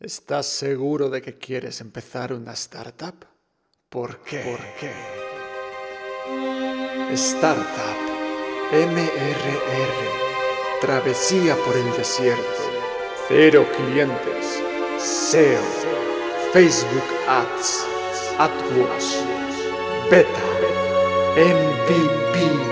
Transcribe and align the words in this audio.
¿Estás 0.00 0.46
seguro 0.46 1.10
de 1.10 1.20
que 1.20 1.36
quieres 1.36 1.82
empezar 1.82 2.32
una 2.32 2.54
startup? 2.54 3.26
¿Por 3.90 4.20
qué? 4.22 4.38
¿Por 4.38 4.60
qué? 4.80 4.90
Startup 7.12 7.66
MRR. 8.72 10.00
Travesía 10.80 11.54
por 11.54 11.76
el 11.76 11.92
desierto. 11.98 12.62
Cero 13.28 13.66
clientes. 13.76 14.62
SEO. 14.98 15.60
Facebook 16.54 17.04
Ads. 17.28 17.84
AdWords. 18.38 19.22
Beta. 20.10 20.40
MVP. 21.36 22.70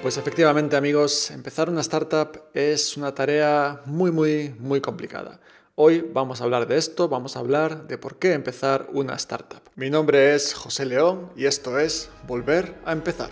Pues 0.00 0.16
efectivamente 0.16 0.76
amigos, 0.76 1.32
empezar 1.32 1.68
una 1.68 1.80
startup 1.80 2.40
es 2.54 2.96
una 2.96 3.12
tarea 3.12 3.82
muy 3.86 4.12
muy 4.12 4.54
muy 4.60 4.80
complicada. 4.80 5.40
Hoy 5.78 6.00
vamos 6.00 6.40
a 6.40 6.44
hablar 6.44 6.66
de 6.66 6.78
esto, 6.78 7.10
vamos 7.10 7.36
a 7.36 7.40
hablar 7.40 7.86
de 7.86 7.98
por 7.98 8.18
qué 8.18 8.32
empezar 8.32 8.88
una 8.94 9.14
startup. 9.16 9.60
Mi 9.74 9.90
nombre 9.90 10.34
es 10.34 10.54
José 10.54 10.86
León 10.86 11.30
y 11.36 11.44
esto 11.44 11.78
es 11.78 12.08
Volver 12.26 12.76
a 12.86 12.92
empezar. 12.92 13.28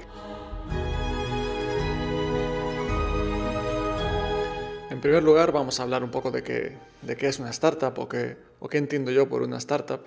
En 4.90 5.00
primer 5.00 5.22
lugar 5.22 5.52
vamos 5.52 5.80
a 5.80 5.84
hablar 5.84 6.04
un 6.04 6.10
poco 6.10 6.30
de 6.30 6.42
qué, 6.42 6.76
es 7.26 7.38
una 7.38 7.48
startup 7.48 7.98
o 7.98 8.10
qué, 8.10 8.36
o 8.60 8.68
entiendo 8.72 9.10
yo 9.10 9.26
por 9.26 9.40
una 9.40 9.56
startup, 9.56 10.02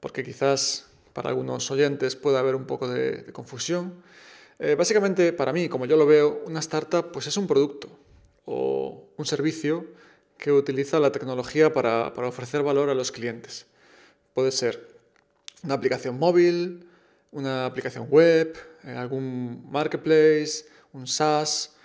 porque 0.00 0.22
quizás 0.22 0.90
para 1.14 1.30
algunos 1.30 1.70
oyentes 1.70 2.14
pueda 2.14 2.40
haber 2.40 2.56
un 2.56 2.66
poco 2.66 2.88
de, 2.88 3.22
de 3.22 3.32
confusión. 3.32 4.02
Eh, 4.58 4.74
básicamente, 4.74 5.32
para 5.32 5.54
mí, 5.54 5.70
como 5.70 5.86
yo 5.86 5.96
lo 5.96 6.04
veo, 6.04 6.42
una 6.44 6.60
startup 6.60 7.10
pues 7.10 7.26
es 7.26 7.38
un 7.38 7.46
producto 7.46 7.88
o 8.44 9.08
un 9.16 9.24
servicio 9.24 9.86
que 10.40 10.50
utiliza 10.50 10.98
la 10.98 11.12
tecnología 11.12 11.72
para, 11.72 12.08
ofrecer 12.08 12.62
valor 12.62 12.88
a 12.88 12.94
los 12.94 13.12
clientes. 13.12 13.66
Puede 14.32 14.50
ser 14.50 14.88
una 15.62 15.74
aplicación 15.74 16.18
móvil, 16.18 16.88
una 17.30 17.66
aplicación 17.66 18.08
web, 18.08 18.56
eh, 18.84 18.92
algún 18.92 19.70
marketplace, 19.70 20.64
un 20.92 21.06
SaaS, 21.06 21.76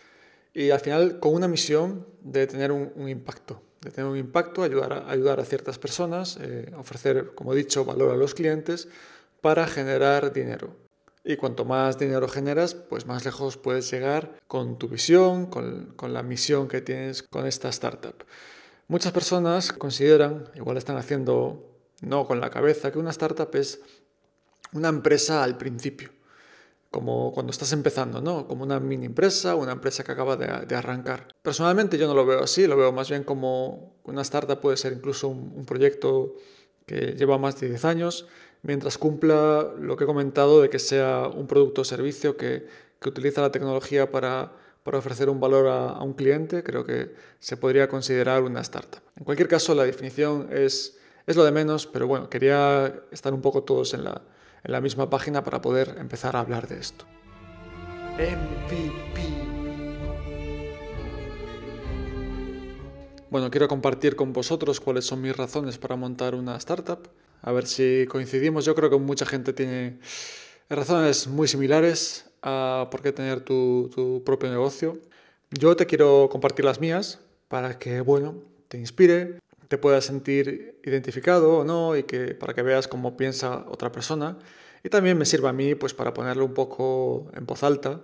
y 0.53 0.69
al 0.69 0.79
final 0.79 1.19
con 1.19 1.35
una 1.35 1.49
misión 1.49 2.07
de 2.21 2.47
tener 2.47 2.71
un, 2.71 3.09
impacto, 3.09 3.61
de 3.81 3.91
tener 3.91 4.09
un 4.09 4.17
impacto, 4.17 4.63
ayudar 4.63 4.93
a, 4.93 5.11
ayudar 5.11 5.41
a 5.41 5.45
ciertas 5.45 5.77
personas, 5.77 6.37
eh, 6.41 6.71
ofrecer, 6.77 7.33
como 7.35 7.53
he 7.53 7.57
dicho, 7.57 7.83
valor 7.83 8.11
a 8.11 8.15
los 8.15 8.33
clientes 8.33 8.87
para 9.41 9.67
generar 9.67 10.31
dinero. 10.31 10.84
Y 11.27 11.37
cuanto 11.37 11.65
más 11.65 11.97
dinero 11.97 12.27
generas, 12.27 12.75
pues 12.75 13.07
más 13.07 13.25
lejos 13.25 13.57
puedes 13.57 13.89
llegar 13.89 14.39
con 14.47 14.77
tu 14.77 14.87
visión, 14.87 15.47
con, 15.47 15.95
la 16.13 16.21
misión 16.21 16.67
que 16.67 16.81
tienes 16.81 17.23
con 17.23 17.47
esta 17.47 17.67
startup. 17.69 18.13
Muchas 18.87 19.11
personas 19.11 19.73
consideran, 19.73 20.47
igual 20.53 20.77
están 20.77 20.97
haciendo 20.97 21.67
no 22.01 22.27
con 22.27 22.39
la 22.39 22.51
cabeza, 22.51 22.91
que 22.91 22.99
una 22.99 23.09
startup 23.09 23.49
es 23.55 23.81
una 24.73 24.89
empresa 24.89 25.43
al 25.43 25.57
principio, 25.57 26.11
como 26.91 27.33
cuando 27.33 27.49
estás 27.49 27.71
empezando, 27.71 28.21
¿no? 28.21 28.47
Como 28.47 28.63
una 28.63 28.79
mini 28.79 29.07
empresa, 29.07 29.55
una 29.55 29.71
empresa 29.71 30.03
que 30.03 30.11
acaba 30.11 30.37
de, 30.37 30.75
arrancar. 30.75 31.29
Personalmente 31.41 31.97
yo 31.97 32.05
no 32.05 32.13
lo 32.13 32.27
veo 32.27 32.43
así, 32.43 32.67
lo 32.67 32.77
veo 32.77 32.91
más 32.91 33.09
bien 33.09 33.23
como 33.23 33.95
una 34.03 34.21
startup 34.21 34.59
puede 34.59 34.77
ser 34.77 34.93
incluso 34.93 35.29
un, 35.29 35.53
un 35.55 35.65
proyecto 35.65 36.35
que 36.85 37.15
lleva 37.17 37.39
más 37.39 37.59
de 37.59 37.69
10 37.69 37.85
años, 37.85 38.27
mientras 38.65 38.97
cumpla 38.97 39.67
lo 39.79 39.95
que 39.95 40.03
he 40.03 40.07
comentado 40.07 40.61
de 40.61 40.69
que 40.69 40.79
sea 40.79 41.27
un 41.27 41.45
producto 41.47 41.81
o 41.81 41.83
servicio 41.85 42.35
que, 42.35 42.67
que 42.99 43.09
utiliza 43.09 43.41
la 43.41 43.51
tecnología 43.51 44.11
para, 44.11 44.51
para 44.83 44.97
ofrecer 44.97 45.29
un 45.29 45.39
valor 45.39 45.67
a, 45.67 45.89
a, 45.89 46.03
un 46.03 46.13
cliente, 46.13 46.63
creo 46.63 46.83
que 46.83 47.13
se 47.39 47.57
podría 47.57 47.87
considerar 47.87 48.41
una 48.41 48.61
startup. 48.61 49.01
En 49.17 49.23
cualquier 49.23 49.47
caso, 49.47 49.75
la 49.75 49.83
definición 49.83 50.49
es, 50.51 50.97
es 51.27 51.35
lo 51.35 51.43
de 51.43 51.51
menos, 51.51 51.85
pero 51.85 52.07
bueno, 52.07 52.27
quería 52.29 53.03
estar 53.11 53.33
un 53.33 53.41
poco 53.41 53.63
todos 53.63 53.93
en 53.93 54.03
la, 54.03 54.23
en 54.63 54.71
la 54.71 54.81
misma 54.81 55.09
página 55.09 55.43
para 55.43 55.61
poder 55.61 55.95
empezar 55.99 56.35
a 56.35 56.39
hablar 56.39 56.67
de 56.67 56.79
esto. 56.79 57.05
MVP. 58.17 59.21
Bueno, 63.29 63.51
quiero 63.51 63.67
compartir 63.67 64.15
con 64.15 64.33
vosotros 64.33 64.79
cuáles 64.79 65.05
son 65.05 65.21
mis 65.21 65.35
razones 65.35 65.77
para 65.77 65.95
montar 65.95 66.33
una 66.33 66.55
startup 66.55 67.09
a 67.45 67.51
ver 67.51 67.67
si 67.67 68.07
coincidimos. 68.09 68.65
Yo 68.65 68.73
creo 68.73 68.89
que 68.89 68.97
mucha 68.97 69.25
gente 69.25 69.53
tiene 69.53 69.99
razones 70.67 71.27
muy 71.27 71.47
similares 71.47 72.25
a 72.41 72.87
por 72.89 73.03
qué 73.03 73.11
tener 73.11 73.41
tu, 73.41 74.23
propio 74.25 74.49
negocio. 74.49 74.97
Yo 75.51 75.75
te 75.75 75.85
quiero 75.85 76.27
compartir 76.31 76.65
las 76.65 76.81
mías 76.81 77.19
para 77.47 77.77
que, 77.77 78.01
bueno, 78.01 78.33
te 78.67 78.79
inspire, 78.79 79.39
te 79.67 79.77
puedas 79.77 80.05
sentir 80.05 80.79
identificado 80.83 81.59
o 81.59 81.63
no 81.63 81.95
y 81.95 82.03
que 82.03 82.33
para 82.33 82.55
que 82.55 82.63
veas 82.63 82.87
cómo 82.87 83.15
piensa 83.15 83.63
otra 83.69 83.91
persona. 83.91 84.39
Y 84.83 84.89
también 84.89 85.15
me 85.15 85.25
sirva 85.25 85.51
a 85.51 85.53
mí 85.53 85.75
pues 85.75 85.93
para 85.93 86.15
ponerlo 86.15 86.45
un 86.45 86.55
poco 86.55 87.29
en 87.35 87.45
voz 87.45 87.61
alta 87.61 88.01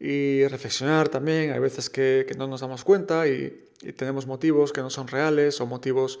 y 0.00 0.46
reflexionar 0.46 1.10
también. 1.10 1.52
Hay 1.52 1.60
veces 1.60 1.90
que, 1.90 2.26
no 2.38 2.46
nos 2.46 2.62
damos 2.62 2.84
cuenta 2.84 3.28
y, 3.28 3.66
y 3.82 3.92
tenemos 3.92 4.26
motivos 4.26 4.72
que 4.72 4.80
no 4.80 4.88
son 4.88 5.08
reales 5.08 5.60
o 5.60 5.66
motivos 5.66 6.20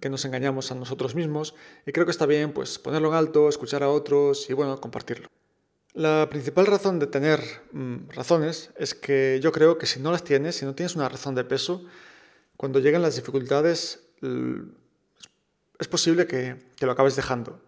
que 0.00 0.08
nos 0.08 0.24
engañamos 0.24 0.72
a 0.72 0.74
nosotros 0.74 1.14
mismos 1.14 1.54
y 1.86 1.92
creo 1.92 2.06
que 2.06 2.12
está 2.12 2.26
bien 2.26 2.52
pues 2.52 2.78
ponerlo 2.78 3.08
en 3.08 3.14
alto, 3.14 3.48
escuchar 3.48 3.82
a 3.82 3.90
otros 3.90 4.48
y 4.48 4.52
bueno, 4.52 4.80
compartirlo. 4.80 5.28
La 5.92 6.28
principal 6.30 6.66
razón 6.66 6.98
de 6.98 7.06
tener 7.06 7.40
mm, 7.72 8.10
razones 8.10 8.70
es 8.76 8.94
que 8.94 9.40
yo 9.42 9.52
creo 9.52 9.78
que 9.78 9.86
si 9.86 10.00
no 10.00 10.12
las 10.12 10.24
tienes, 10.24 10.56
si 10.56 10.64
no 10.64 10.74
tienes 10.74 10.94
una 10.94 11.08
razón 11.08 11.34
de 11.34 11.44
peso, 11.44 11.84
cuando 12.56 12.80
lleguen 12.80 13.02
las 13.02 13.16
dificultades 13.16 14.02
es 15.78 15.88
posible 15.88 16.26
que, 16.26 16.56
que 16.76 16.86
lo 16.86 16.92
acabes 16.92 17.16
dejando. 17.16 17.60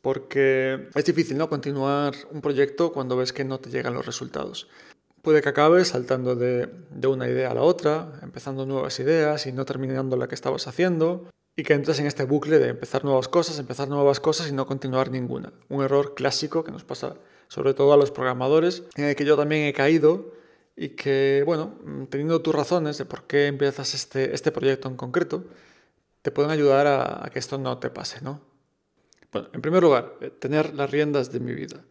Porque 0.00 0.88
es 0.94 1.04
difícil 1.04 1.36
¿no? 1.36 1.50
continuar 1.50 2.14
un 2.30 2.40
proyecto 2.40 2.92
cuando 2.92 3.16
ves 3.16 3.34
que 3.34 3.44
no 3.44 3.60
te 3.60 3.68
llegan 3.68 3.92
los 3.92 4.06
resultados. 4.06 4.68
Puede 5.20 5.42
que 5.42 5.50
acabes 5.50 5.88
saltando 5.88 6.34
de, 6.34 6.70
de, 6.90 7.06
una 7.06 7.28
idea 7.28 7.50
a 7.50 7.54
la 7.54 7.60
otra, 7.60 8.18
empezando 8.22 8.64
nuevas 8.64 8.98
ideas 8.98 9.46
y 9.46 9.52
no 9.52 9.66
terminando 9.66 10.16
la 10.16 10.26
que 10.26 10.34
estabas 10.34 10.66
haciendo 10.66 11.28
y 11.60 11.62
que 11.62 11.74
entres 11.74 11.98
en 12.00 12.06
este 12.06 12.24
bucle 12.24 12.58
de 12.58 12.68
empezar 12.68 13.04
nuevas 13.04 13.28
cosas, 13.28 13.58
empezar 13.58 13.86
nuevas 13.86 14.18
cosas 14.18 14.48
y 14.48 14.52
no 14.52 14.66
continuar 14.66 15.10
ninguna. 15.10 15.52
Un 15.68 15.84
error 15.84 16.14
clásico 16.14 16.64
que 16.64 16.72
nos 16.72 16.84
pasa 16.84 17.16
sobre 17.48 17.74
todo 17.74 17.92
a 17.92 17.98
los 17.98 18.10
programadores, 18.10 18.84
en 18.96 19.04
el 19.04 19.14
que 19.14 19.26
yo 19.26 19.36
también 19.36 19.66
he 19.66 19.74
caído 19.74 20.32
y 20.74 20.90
que, 20.90 21.42
bueno, 21.44 21.74
teniendo 22.08 22.40
tus 22.40 22.54
razones 22.54 22.96
de 22.96 23.04
por 23.04 23.24
qué 23.24 23.46
empiezas 23.46 23.92
este, 23.92 24.34
este 24.34 24.52
proyecto 24.52 24.88
en 24.88 24.96
concreto, 24.96 25.44
te 26.22 26.30
pueden 26.30 26.50
ayudar 26.50 26.86
a, 26.86 27.26
a 27.26 27.28
que 27.28 27.38
esto 27.38 27.58
no 27.58 27.76
te 27.76 27.90
pase, 27.90 28.22
¿no? 28.22 28.40
Bueno, 29.30 29.48
en 29.52 29.60
primer 29.60 29.82
lugar, 29.82 30.14
eh, 30.22 30.30
tener 30.30 30.72
las 30.72 30.90
riendas 30.90 31.30
de 31.30 31.40
mi 31.40 31.52
vida. 31.52 31.84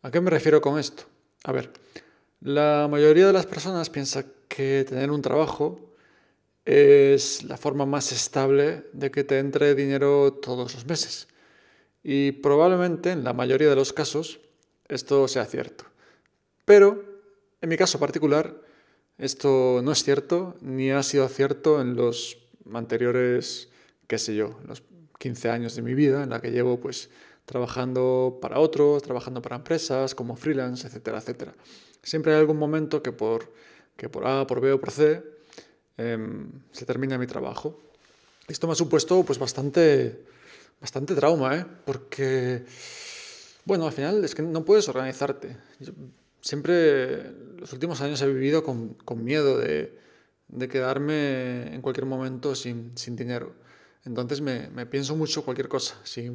¿A 0.00 0.10
qué 0.10 0.22
me 0.22 0.30
refiero 0.30 0.62
con 0.62 0.78
esto? 0.78 1.02
A 1.44 1.52
ver, 1.52 1.70
la 2.40 2.88
mayoría 2.90 3.26
de 3.26 3.34
las 3.34 3.44
personas 3.44 3.90
piensa 3.90 4.24
que 4.48 4.86
tener 4.88 5.10
un 5.10 5.20
trabajo 5.20 5.91
es 6.64 7.42
la 7.44 7.56
forma 7.56 7.86
más 7.86 8.12
estable 8.12 8.84
de 8.92 9.10
que 9.10 9.24
te 9.24 9.38
entre 9.38 9.74
dinero 9.74 10.32
todos 10.34 10.74
los 10.74 10.86
meses. 10.86 11.28
Y 12.02 12.32
probablemente 12.32 13.10
en 13.10 13.24
la 13.24 13.32
mayoría 13.32 13.68
de 13.68 13.76
los 13.76 13.92
casos 13.92 14.40
esto 14.88 15.26
sea 15.28 15.44
cierto. 15.44 15.84
Pero 16.64 17.04
en 17.60 17.68
mi 17.68 17.76
caso 17.76 17.98
particular 17.98 18.60
esto 19.18 19.80
no 19.82 19.92
es 19.92 20.02
cierto 20.02 20.56
ni 20.60 20.90
ha 20.90 21.02
sido 21.02 21.28
cierto 21.28 21.80
en 21.80 21.96
los 21.96 22.38
anteriores, 22.72 23.68
qué 24.06 24.18
sé 24.18 24.34
yo, 24.34 24.58
los 24.66 24.82
15 25.18 25.50
años 25.50 25.76
de 25.76 25.82
mi 25.82 25.94
vida 25.94 26.22
en 26.22 26.30
la 26.30 26.40
que 26.40 26.50
llevo 26.50 26.80
pues 26.80 27.10
trabajando 27.44 28.38
para 28.40 28.58
otros, 28.58 29.02
trabajando 29.02 29.42
para 29.42 29.56
empresas, 29.56 30.14
como 30.14 30.36
freelance, 30.36 30.86
etcétera, 30.86 31.18
etcétera. 31.18 31.54
Siempre 32.02 32.32
hay 32.32 32.40
algún 32.40 32.56
momento 32.56 33.02
que 33.02 33.12
por, 33.12 33.52
que 33.96 34.08
por 34.08 34.26
A, 34.26 34.46
por 34.46 34.60
B 34.60 34.72
o 34.72 34.80
por 34.80 34.90
C 34.90 35.22
Em, 35.96 36.50
se 36.72 36.86
termina 36.86 37.18
mi 37.18 37.26
trabajo. 37.26 37.78
Esto 38.48 38.66
me 38.66 38.72
ha 38.72 38.76
supuesto 38.76 39.22
pues 39.24 39.38
bastante, 39.38 40.24
bastante 40.80 41.14
trauma, 41.14 41.56
¿eh? 41.56 41.66
porque, 41.84 42.64
bueno, 43.64 43.86
al 43.86 43.92
final 43.92 44.24
es 44.24 44.34
que 44.34 44.42
no 44.42 44.64
puedes 44.64 44.88
organizarte. 44.88 45.56
siempre, 46.40 47.32
los 47.58 47.72
últimos 47.72 48.00
años 48.00 48.20
he 48.22 48.26
vivido 48.26 48.64
con, 48.64 48.94
con 48.94 49.22
miedo 49.22 49.58
de, 49.58 49.98
de, 50.48 50.68
quedarme 50.68 51.74
en 51.74 51.82
cualquier 51.82 52.06
momento 52.06 52.54
sin, 52.54 52.96
sin 52.96 53.14
dinero. 53.14 53.54
Entonces 54.04 54.40
me, 54.40 54.68
me, 54.70 54.86
pienso 54.86 55.14
mucho 55.14 55.44
cualquier 55.44 55.68
cosa. 55.68 55.94
Si 56.02 56.28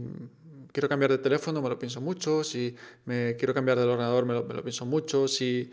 quiero 0.77 0.87
cambiar 0.87 1.09
de 1.09 1.17
teléfono, 1.17 1.59
me 1.59 1.69
lo 1.69 1.79
pienso 1.79 2.01
mucho. 2.01 2.43
Si 2.43 2.75
me 3.05 3.35
quiero 3.35 3.51
cambiar 3.51 3.79
del 3.79 3.89
ordenador, 3.89 4.27
me 4.27 4.35
lo, 4.35 4.43
me 4.43 4.53
lo 4.53 4.61
pienso 4.61 4.85
mucho. 4.85 5.27
Si 5.27 5.71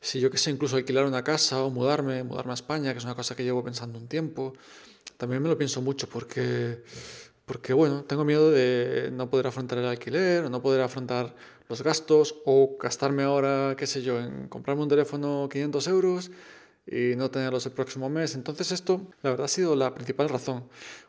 si 0.00 0.18
yo 0.18 0.30
que 0.30 0.38
sé, 0.38 0.50
incluso 0.50 0.76
alquilar 0.76 1.04
una 1.04 1.22
casa 1.22 1.62
o 1.62 1.70
mudarme, 1.70 2.24
mudarme 2.24 2.52
a 2.52 2.54
España, 2.54 2.92
que 2.92 2.98
es 2.98 3.04
una 3.04 3.14
cosa 3.14 3.36
que 3.36 3.44
llevo 3.44 3.62
pensando 3.62 3.98
un 3.98 4.08
tiempo, 4.08 4.54
también 5.18 5.42
me 5.42 5.48
lo 5.48 5.58
pienso 5.58 5.82
mucho 5.82 6.08
porque, 6.08 6.82
porque 7.44 7.74
bueno, 7.74 8.04
tengo 8.04 8.24
miedo 8.24 8.50
de 8.50 9.10
no 9.12 9.28
poder 9.28 9.46
afrontar 9.46 9.78
el 9.78 9.84
alquiler, 9.84 10.44
o 10.44 10.50
no 10.50 10.62
poder 10.62 10.80
afrontar 10.80 11.34
los 11.68 11.82
gastos, 11.82 12.34
o 12.46 12.78
gastarme 12.80 13.22
ahora, 13.24 13.74
qué 13.76 13.86
sé 13.86 14.02
yo, 14.02 14.18
en 14.18 14.48
comprarme 14.48 14.82
un 14.82 14.88
teléfono 14.88 15.48
500 15.52 15.86
euros 15.88 16.30
y 16.86 17.14
no 17.16 17.30
tenerlos 17.30 17.66
el 17.66 17.72
próximo 17.72 18.08
mes. 18.08 18.34
Entonces 18.34 18.72
esto, 18.72 19.02
la 19.22 19.30
verdad, 19.30 19.44
ha 19.44 19.48
sido 19.48 19.76
la 19.76 19.94
principal 19.94 20.30
razón. 20.30 20.64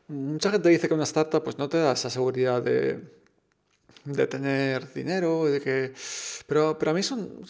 Mucha 0.09 0.51
gente 0.51 0.67
dice 0.67 0.89
que 0.89 0.93
una 0.93 1.03
startup 1.05 1.43
pues, 1.43 1.57
no 1.57 1.69
te 1.69 1.77
da 1.77 1.93
esa 1.93 2.09
seguridad 2.09 2.61
de, 2.61 2.99
de 4.05 4.27
tener 4.27 4.93
dinero, 4.93 5.45
de 5.45 5.61
que... 5.61 5.93
Pero, 6.47 6.77
pero 6.77 6.91
a 6.91 6.93
mí 6.93 7.03
son, 7.03 7.41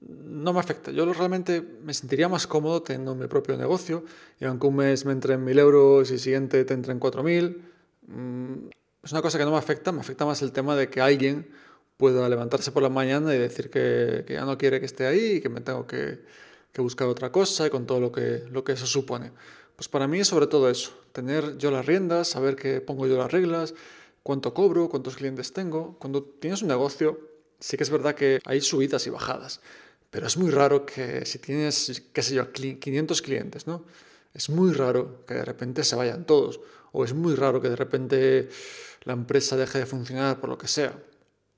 no 0.00 0.52
me 0.52 0.60
afecta. 0.60 0.90
Yo 0.90 1.12
realmente 1.12 1.62
me 1.82 1.92
sentiría 1.92 2.28
más 2.28 2.46
cómodo 2.46 2.82
teniendo 2.82 3.14
mi 3.14 3.26
propio 3.26 3.56
negocio 3.56 4.04
y 4.40 4.44
aunque 4.44 4.66
un 4.66 4.76
mes 4.76 5.04
me 5.04 5.12
entren 5.12 5.44
mil 5.44 5.58
euros 5.58 6.10
y 6.10 6.18
siguiente 6.18 6.64
te 6.64 6.74
entren 6.74 6.98
cuatro 6.98 7.22
mil, 7.22 7.62
mm, 8.06 8.68
es 9.02 9.12
una 9.12 9.22
cosa 9.22 9.38
que 9.38 9.44
no 9.44 9.50
me 9.50 9.58
afecta, 9.58 9.92
me 9.92 10.00
afecta 10.00 10.24
más 10.24 10.42
el 10.42 10.52
tema 10.52 10.76
de 10.76 10.88
que 10.88 11.00
alguien 11.00 11.48
pueda 11.96 12.28
levantarse 12.28 12.72
por 12.72 12.82
la 12.82 12.88
mañana 12.88 13.34
y 13.34 13.38
decir 13.38 13.70
que, 13.70 14.24
que 14.26 14.34
ya 14.34 14.44
no 14.44 14.58
quiere 14.58 14.80
que 14.80 14.86
esté 14.86 15.06
ahí 15.06 15.36
y 15.36 15.40
que 15.40 15.48
me 15.48 15.60
tengo 15.60 15.86
que, 15.86 16.20
que, 16.72 16.82
buscar 16.82 17.08
otra 17.08 17.32
cosa 17.32 17.66
y 17.66 17.70
con 17.70 17.86
todo 17.86 18.00
lo 18.00 18.12
que, 18.12 18.44
lo 18.50 18.64
que 18.64 18.72
eso 18.72 18.86
supone. 18.86 19.32
Pues 19.76 19.88
para 19.88 20.06
mí 20.06 20.20
es 20.20 20.28
sobre 20.28 20.46
todo 20.46 20.70
eso, 20.70 20.92
tener 21.12 21.56
yo 21.58 21.70
las 21.70 21.86
riendas, 21.86 22.28
saber 22.28 22.56
que 22.56 22.80
pongo 22.80 23.06
yo 23.06 23.16
las 23.16 23.30
reglas, 23.30 23.74
cuánto 24.26 24.52
cobro, 24.52 24.88
cuántos 24.88 25.14
clientes 25.14 25.52
tengo. 25.52 25.96
Cuando 26.00 26.24
tienes 26.24 26.60
un 26.60 26.66
negocio, 26.66 27.20
sí 27.60 27.76
que 27.76 27.84
es 27.84 27.90
verdad 27.90 28.16
que 28.16 28.40
hay 28.44 28.60
subidas 28.60 29.06
y 29.06 29.10
bajadas, 29.10 29.60
pero 30.10 30.26
es 30.26 30.36
muy 30.36 30.50
raro 30.50 30.84
que 30.84 31.24
si 31.24 31.38
tienes, 31.38 32.02
qué 32.12 32.22
sé 32.24 32.34
yo, 32.34 32.50
500 32.50 33.22
clientes, 33.22 33.68
¿no? 33.68 33.84
Es 34.34 34.50
muy 34.50 34.72
raro 34.72 35.24
que 35.26 35.34
de 35.34 35.44
repente 35.44 35.84
se 35.84 35.94
vayan 35.94 36.26
todos, 36.26 36.58
o 36.90 37.04
es 37.04 37.14
muy 37.14 37.36
raro 37.36 37.60
que 37.60 37.68
de 37.68 37.76
repente 37.76 38.48
la 39.04 39.12
empresa 39.12 39.56
deje 39.56 39.78
de 39.78 39.86
funcionar 39.86 40.40
por 40.40 40.50
lo 40.50 40.58
que 40.58 40.66
sea. 40.66 41.00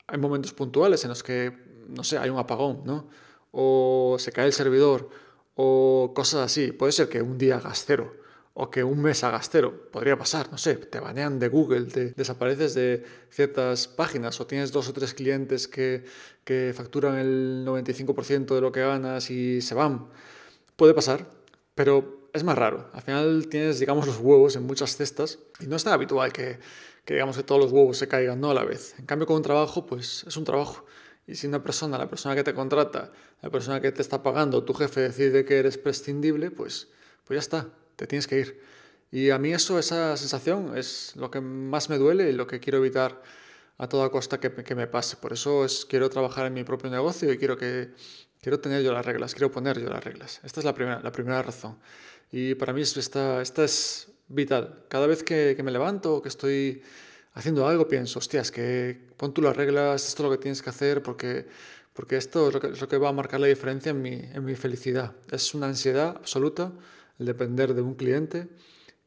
Hay 0.05 0.19
momentos 0.19 0.53
puntuales 0.53 1.03
en 1.03 1.09
los 1.09 1.23
que, 1.23 1.51
no 1.87 2.03
sé, 2.03 2.19
hay 2.19 2.29
un 2.29 2.37
apagón, 2.37 2.83
¿no? 2.85 3.09
O 3.51 4.17
se 4.19 4.31
cae 4.31 4.45
el 4.45 4.53
servidor, 4.53 5.09
o 5.55 6.11
cosas 6.15 6.41
así. 6.41 6.71
Puede 6.71 6.91
ser 6.91 7.09
que 7.09 7.23
un 7.23 7.39
día 7.39 7.57
hagas 7.57 7.83
cero, 7.87 8.18
o 8.61 8.69
que 8.69 8.83
un 8.83 9.01
mes 9.01 9.23
hagas 9.23 9.49
cero. 9.49 9.87
Podría 9.89 10.17
pasar, 10.17 10.51
no 10.51 10.57
sé, 10.57 10.75
te 10.75 10.99
banean 10.99 11.39
de 11.39 11.47
Google, 11.47 11.85
te 11.85 12.11
desapareces 12.11 12.73
de 12.73 13.05
ciertas 13.31 13.87
páginas 13.87 14.41
o 14.41 14.47
tienes 14.47 14.73
dos 14.73 14.89
o 14.89 14.93
tres 14.93 15.13
clientes 15.13 15.69
que, 15.69 16.03
que 16.43 16.73
facturan 16.75 17.17
el 17.17 17.63
95% 17.65 18.53
de 18.53 18.59
lo 18.59 18.73
que 18.73 18.81
ganas 18.81 19.31
y 19.31 19.61
se 19.61 19.75
van. 19.75 20.09
Puede 20.75 20.93
pasar, 20.93 21.25
pero 21.73 22.27
es 22.33 22.43
más 22.43 22.57
raro. 22.57 22.89
Al 22.91 23.01
final 23.01 23.47
tienes, 23.47 23.79
digamos, 23.79 24.05
los 24.05 24.17
huevos 24.17 24.57
en 24.57 24.63
muchas 24.63 24.97
cestas 24.97 25.39
y 25.61 25.67
no 25.67 25.77
es 25.77 25.85
tan 25.85 25.93
habitual 25.93 26.33
que, 26.33 26.59
que 27.05 27.13
digamos 27.13 27.37
que 27.37 27.43
todos 27.43 27.61
los 27.61 27.71
huevos 27.71 27.97
se 27.97 28.09
caigan, 28.09 28.41
no 28.41 28.51
a 28.51 28.53
la 28.53 28.65
vez. 28.65 28.93
En 28.99 29.05
cambio, 29.05 29.25
con 29.25 29.37
un 29.37 29.41
trabajo, 29.41 29.85
pues 29.85 30.25
es 30.27 30.35
un 30.35 30.43
trabajo. 30.43 30.85
Y 31.25 31.35
si 31.35 31.47
una 31.47 31.63
persona, 31.63 31.97
la 31.97 32.09
persona 32.09 32.35
que 32.35 32.43
te 32.43 32.53
contrata, 32.53 33.13
la 33.41 33.49
persona 33.49 33.79
que 33.79 33.93
te 33.93 34.01
está 34.01 34.21
pagando, 34.21 34.65
tu 34.65 34.73
jefe 34.73 34.99
decide 34.99 35.45
que 35.45 35.59
eres 35.59 35.77
prescindible, 35.77 36.51
pues, 36.51 36.89
pues 37.23 37.37
ya 37.37 37.39
está 37.39 37.78
te 37.99 38.07
tienes 38.07 38.27
que 38.27 38.39
ir. 38.39 38.61
Y 39.11 39.29
a 39.29 39.37
mí 39.37 39.51
eso, 39.51 39.77
esa 39.77 40.15
sensación 40.15 40.77
es 40.77 41.13
lo 41.15 41.29
que 41.29 41.41
más 41.41 41.89
me 41.89 41.97
duele 41.97 42.29
y 42.29 42.31
lo 42.31 42.47
que 42.47 42.59
quiero 42.61 42.77
evitar 42.77 43.21
a 43.77 43.89
toda 43.89 44.09
costa 44.09 44.39
que, 44.39 44.53
que 44.53 44.75
me 44.75 44.87
pase. 44.87 45.17
Por 45.17 45.33
eso 45.33 45.65
es, 45.65 45.85
quiero 45.85 46.09
trabajar 46.09 46.45
en 46.45 46.53
mi 46.53 46.63
propio 46.63 46.89
negocio 46.89 47.31
y 47.33 47.37
quiero, 47.37 47.57
que, 47.57 47.89
quiero 48.41 48.59
tener 48.59 48.83
yo 48.83 48.93
las 48.93 49.05
reglas, 49.05 49.33
quiero 49.33 49.51
poner 49.51 49.81
yo 49.81 49.89
las 49.89 50.03
reglas. 50.03 50.39
Esta 50.43 50.61
es 50.61 50.65
la 50.65 50.73
primera, 50.73 51.01
la 51.01 51.11
primera 51.11 51.41
razón. 51.41 51.77
Y 52.31 52.55
para 52.55 52.71
mí 52.71 52.81
esta, 52.81 53.41
esta 53.41 53.63
es 53.65 54.07
vital. 54.29 54.85
Cada 54.87 55.05
vez 55.05 55.23
que, 55.23 55.55
que 55.57 55.63
me 55.63 55.71
levanto 55.71 56.15
o 56.15 56.21
que 56.21 56.29
estoy 56.29 56.81
haciendo 57.33 57.67
algo, 57.67 57.87
pienso, 57.87 58.19
hostias, 58.19 58.49
que 58.49 58.97
pon 59.17 59.33
tú 59.33 59.41
las 59.41 59.57
reglas, 59.57 60.07
esto 60.07 60.23
es 60.23 60.29
lo 60.29 60.31
que 60.31 60.41
tienes 60.41 60.61
que 60.61 60.69
hacer 60.69 61.03
porque, 61.03 61.47
porque 61.93 62.15
esto 62.15 62.47
es 62.47 62.53
lo, 62.53 62.61
que, 62.61 62.67
es 62.67 62.79
lo 62.79 62.87
que 62.87 62.97
va 62.97 63.09
a 63.09 63.13
marcar 63.13 63.41
la 63.41 63.47
diferencia 63.47 63.89
en 63.89 64.01
mi, 64.01 64.13
en 64.13 64.45
mi 64.45 64.55
felicidad. 64.55 65.13
Es 65.31 65.53
una 65.53 65.67
ansiedad 65.67 66.15
absoluta 66.15 66.71
el 67.19 67.25
depender 67.25 67.73
de 67.73 67.81
un 67.81 67.95
cliente 67.95 68.47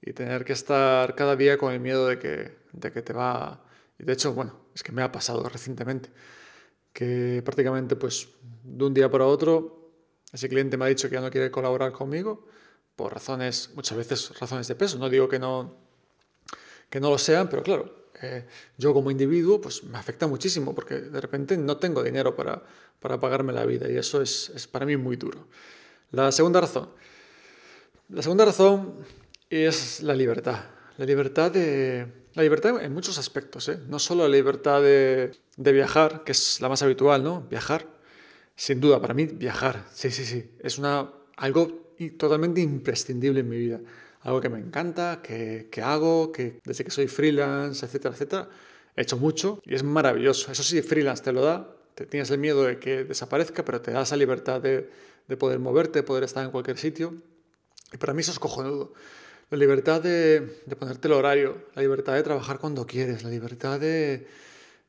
y 0.00 0.12
tener 0.12 0.44
que 0.44 0.52
estar 0.52 1.14
cada 1.14 1.36
día 1.36 1.58
con 1.58 1.72
el 1.72 1.80
miedo 1.80 2.06
de 2.06 2.18
que, 2.18 2.56
de 2.72 2.92
que 2.92 3.02
te 3.02 3.12
va... 3.12 3.64
Y 3.98 4.04
de 4.04 4.12
hecho, 4.12 4.32
bueno, 4.34 4.54
es 4.74 4.82
que 4.82 4.92
me 4.92 5.02
ha 5.02 5.10
pasado 5.10 5.48
recientemente, 5.48 6.10
que 6.92 7.42
prácticamente 7.44 7.96
pues 7.96 8.28
de 8.62 8.84
un 8.84 8.94
día 8.94 9.10
para 9.10 9.26
otro 9.26 9.82
ese 10.32 10.48
cliente 10.48 10.76
me 10.76 10.86
ha 10.86 10.88
dicho 10.88 11.08
que 11.08 11.14
ya 11.14 11.20
no 11.20 11.30
quiere 11.30 11.50
colaborar 11.50 11.92
conmigo 11.92 12.46
por 12.96 13.12
razones, 13.12 13.70
muchas 13.74 13.98
veces 13.98 14.38
razones 14.38 14.66
de 14.66 14.74
peso. 14.74 14.98
No 14.98 15.10
digo 15.10 15.28
que 15.28 15.38
no, 15.38 15.76
que 16.88 17.00
no 17.00 17.10
lo 17.10 17.18
sean, 17.18 17.48
pero 17.48 17.62
claro, 17.62 18.08
eh, 18.22 18.46
yo 18.78 18.94
como 18.94 19.10
individuo 19.10 19.60
pues 19.60 19.84
me 19.84 19.98
afecta 19.98 20.26
muchísimo 20.26 20.74
porque 20.74 20.94
de 21.00 21.20
repente 21.20 21.56
no 21.56 21.76
tengo 21.76 22.02
dinero 22.02 22.34
para, 22.34 22.62
para 22.98 23.20
pagarme 23.20 23.52
la 23.52 23.66
vida 23.66 23.90
y 23.90 23.96
eso 23.96 24.22
es, 24.22 24.50
es 24.54 24.66
para 24.66 24.86
mí 24.86 24.96
muy 24.96 25.16
duro. 25.16 25.46
La 26.10 26.32
segunda 26.32 26.60
razón, 26.60 26.90
la 28.08 28.22
segunda 28.22 28.44
razón 28.44 28.94
es 29.48 30.02
la 30.02 30.14
libertad. 30.14 30.64
La 30.98 31.04
libertad 31.04 31.50
de... 31.50 32.06
La 32.34 32.42
libertad 32.42 32.82
en 32.82 32.94
muchos 32.94 33.18
aspectos, 33.18 33.68
¿eh? 33.68 33.78
no 33.88 33.98
solo 33.98 34.22
la 34.22 34.34
libertad 34.34 34.80
de, 34.80 35.32
de, 35.58 35.72
viajar, 35.72 36.24
que 36.24 36.32
es 36.32 36.62
la 36.62 36.70
más 36.70 36.82
habitual, 36.82 37.22
¿no? 37.22 37.42
Viajar, 37.42 37.86
sin 38.56 38.80
duda, 38.80 39.02
para 39.02 39.12
mí 39.12 39.26
viajar, 39.26 39.84
sí, 39.92 40.10
sí, 40.10 40.24
sí, 40.24 40.50
es 40.60 40.78
una, 40.78 41.10
algo 41.36 41.92
totalmente 42.16 42.62
imprescindible 42.62 43.40
en 43.40 43.48
mi 43.50 43.58
vida. 43.58 43.80
Algo 44.20 44.40
que 44.40 44.48
me 44.48 44.58
encanta, 44.58 45.20
que, 45.22 45.68
que 45.70 45.82
hago, 45.82 46.32
que 46.32 46.60
desde 46.64 46.84
que 46.84 46.90
soy 46.90 47.06
freelance, 47.06 47.84
etcétera, 47.84 48.14
etcétera, 48.14 48.48
he 48.96 49.02
hecho 49.02 49.18
mucho 49.18 49.60
y 49.64 49.74
es 49.74 49.82
maravilloso. 49.82 50.50
Eso 50.50 50.62
sí, 50.62 50.80
freelance 50.80 51.22
te 51.22 51.32
lo 51.32 51.42
da, 51.42 51.76
te 51.94 52.06
tienes 52.06 52.30
el 52.30 52.38
miedo 52.38 52.64
de 52.64 52.78
que 52.78 53.04
desaparezca, 53.04 53.62
pero 53.62 53.82
te 53.82 53.90
da 53.90 54.02
esa 54.02 54.16
libertad 54.16 54.62
de, 54.62 54.88
de 55.28 55.36
poder 55.36 55.58
moverte, 55.58 55.98
de 55.98 56.02
poder 56.02 56.24
estar 56.24 56.44
en 56.44 56.50
cualquier 56.50 56.78
sitio 56.78 57.20
y 57.92 57.96
para 57.96 58.14
mí 58.14 58.20
eso 58.20 58.32
es 58.32 58.38
cojonudo. 58.38 58.92
La 59.50 59.58
libertad 59.58 60.00
de, 60.00 60.62
de 60.64 60.76
ponerte 60.76 61.08
el 61.08 61.14
horario, 61.14 61.66
la 61.74 61.82
libertad 61.82 62.14
de 62.14 62.22
trabajar 62.22 62.58
cuando 62.58 62.86
quieres, 62.86 63.22
la 63.22 63.30
libertad 63.30 63.78
de, 63.78 64.26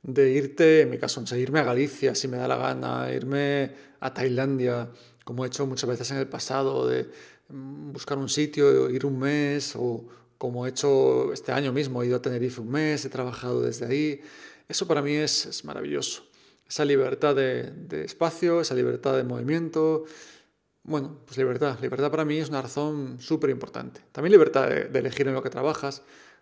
de 0.04 0.32
irte, 0.32 0.82
en 0.82 0.90
mi 0.90 0.98
caso, 0.98 1.24
irme 1.36 1.60
a 1.60 1.64
Galicia 1.64 2.14
si 2.14 2.28
me 2.28 2.38
da 2.38 2.48
la 2.48 2.58
gana, 2.58 3.12
irme 3.12 3.72
a 4.00 4.14
Tailandia, 4.14 4.90
como 5.24 5.44
he 5.44 5.48
hecho 5.48 5.66
muchas 5.66 5.90
veces 5.90 6.12
en 6.12 6.18
el 6.18 6.28
pasado, 6.28 6.88
de 6.88 7.10
mm, 7.50 7.94
buscar 7.94 8.18
un 8.18 8.30
sitio, 8.30 8.90
ir 8.90 9.06
un 9.06 9.18
mes, 9.18 9.76
o 9.78 10.06
como 10.38 10.66
he 10.66 10.70
hecho 10.70 11.32
este 11.32 11.54
año 11.54 11.72
mismo, 11.72 12.04
he 12.04 12.08
ido 12.08 12.18
a 12.18 12.22
Tenerife 12.22 12.60
un 12.60 12.70
mes, 12.70 13.06
he 13.06 13.10
trabajado 13.10 13.62
desde 13.62 13.86
ahí. 13.86 14.22
Eso 14.68 14.88
para 14.88 15.02
mí 15.02 15.14
es, 15.14 15.46
es 15.46 15.64
maravilloso. 15.64 16.24
Esa 16.68 16.84
libertad 16.84 17.36
de, 17.36 17.72
de 17.72 18.04
espacio, 18.04 18.60
esa 18.60 18.76
libertad 18.76 19.16
de 19.16 19.24
movimiento, 19.24 20.06
bueno, 20.84 21.20
pues 21.26 21.38
libertad. 21.38 21.80
Libertad 21.82 22.12
para 22.12 22.26
mí 22.26 22.38
es 22.38 22.50
una 22.50 22.62
razón 22.62 23.18
súper 23.20 23.50
importante. 23.50 24.02
También 24.12 24.34
libertad 24.34 24.68
de, 24.68 25.00
elegir 25.00 25.28
en 25.28 25.34
lo 25.34 25.42
que 25.42 25.50
trabajas, 25.50 26.02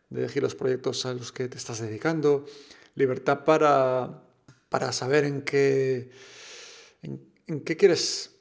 de 0.09 0.21
elegir 0.21 0.41
los 0.41 0.55
proyectos 0.55 1.05
a 1.05 1.13
los 1.13 1.31
que 1.31 1.47
te 1.47 1.57
estás 1.57 1.79
dedicando. 1.79 2.45
Libertad 2.95 3.43
para, 3.45 4.23
para 4.69 4.91
saber 4.91 5.25
en 5.25 5.43
qué, 5.43 6.09
en, 7.03 7.61
qué 7.61 7.77
quieres 7.77 8.31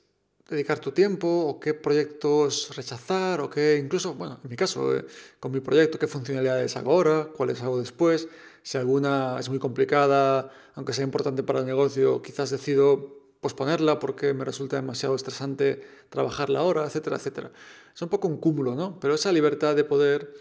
dedicar 0.48 0.78
tu 0.80 0.90
tiempo 0.92 1.28
o 1.28 1.60
qué 1.60 1.74
proyectos 1.74 2.74
rechazar 2.74 3.40
o 3.42 3.50
qué, 3.50 3.76
incluso, 3.76 4.14
bueno, 4.14 4.40
en 4.42 4.50
mi 4.50 4.56
caso, 4.56 4.96
eh, 4.96 5.04
con 5.38 5.52
mi 5.52 5.60
proyecto, 5.60 5.98
qué 5.98 6.08
funcionalidades 6.08 6.76
hago 6.76 6.92
ahora, 6.92 7.28
cuáles 7.36 7.62
hago 7.62 7.78
después. 7.78 8.26
Si 8.62 8.78
alguna 8.78 9.36
es 9.38 9.48
muy 9.50 9.58
complicada, 9.58 10.50
aunque 10.74 10.94
sea 10.94 11.04
importante 11.04 11.42
para 11.42 11.60
el 11.60 11.66
negocio, 11.66 12.22
quizás 12.22 12.50
decido 12.50 13.19
posponerla 13.40 13.98
porque 13.98 14.34
me 14.34 14.44
resulta 14.44 14.76
demasiado 14.76 15.14
estresante 15.14 15.82
trabajarla 16.10 16.60
ahora, 16.60 16.84
etcétera, 16.84 17.16
etcétera. 17.16 17.50
Es 17.94 18.02
un 18.02 18.08
poco 18.08 18.28
un 18.28 18.36
cúmulo, 18.36 18.74
¿no? 18.74 18.98
Pero 19.00 19.14
esa 19.14 19.32
libertad 19.32 19.74
de 19.74 19.84
poder 19.84 20.34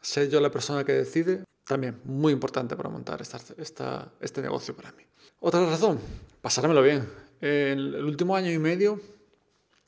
ser 0.00 0.28
yo 0.28 0.40
la 0.40 0.50
persona 0.50 0.84
que 0.84 0.92
decide, 0.92 1.44
también 1.64 2.00
muy 2.04 2.32
importante 2.32 2.76
para 2.76 2.88
montar 2.88 3.22
esta, 3.22 3.38
esta, 3.56 4.12
este 4.20 4.42
negocio 4.42 4.74
para 4.74 4.92
mí. 4.92 5.04
Otra 5.40 5.64
razón, 5.64 5.98
pasármelo 6.40 6.82
bien. 6.82 7.08
En 7.40 7.78
el 7.78 8.04
último 8.04 8.36
año 8.36 8.50
y 8.50 8.58
medio 8.58 9.00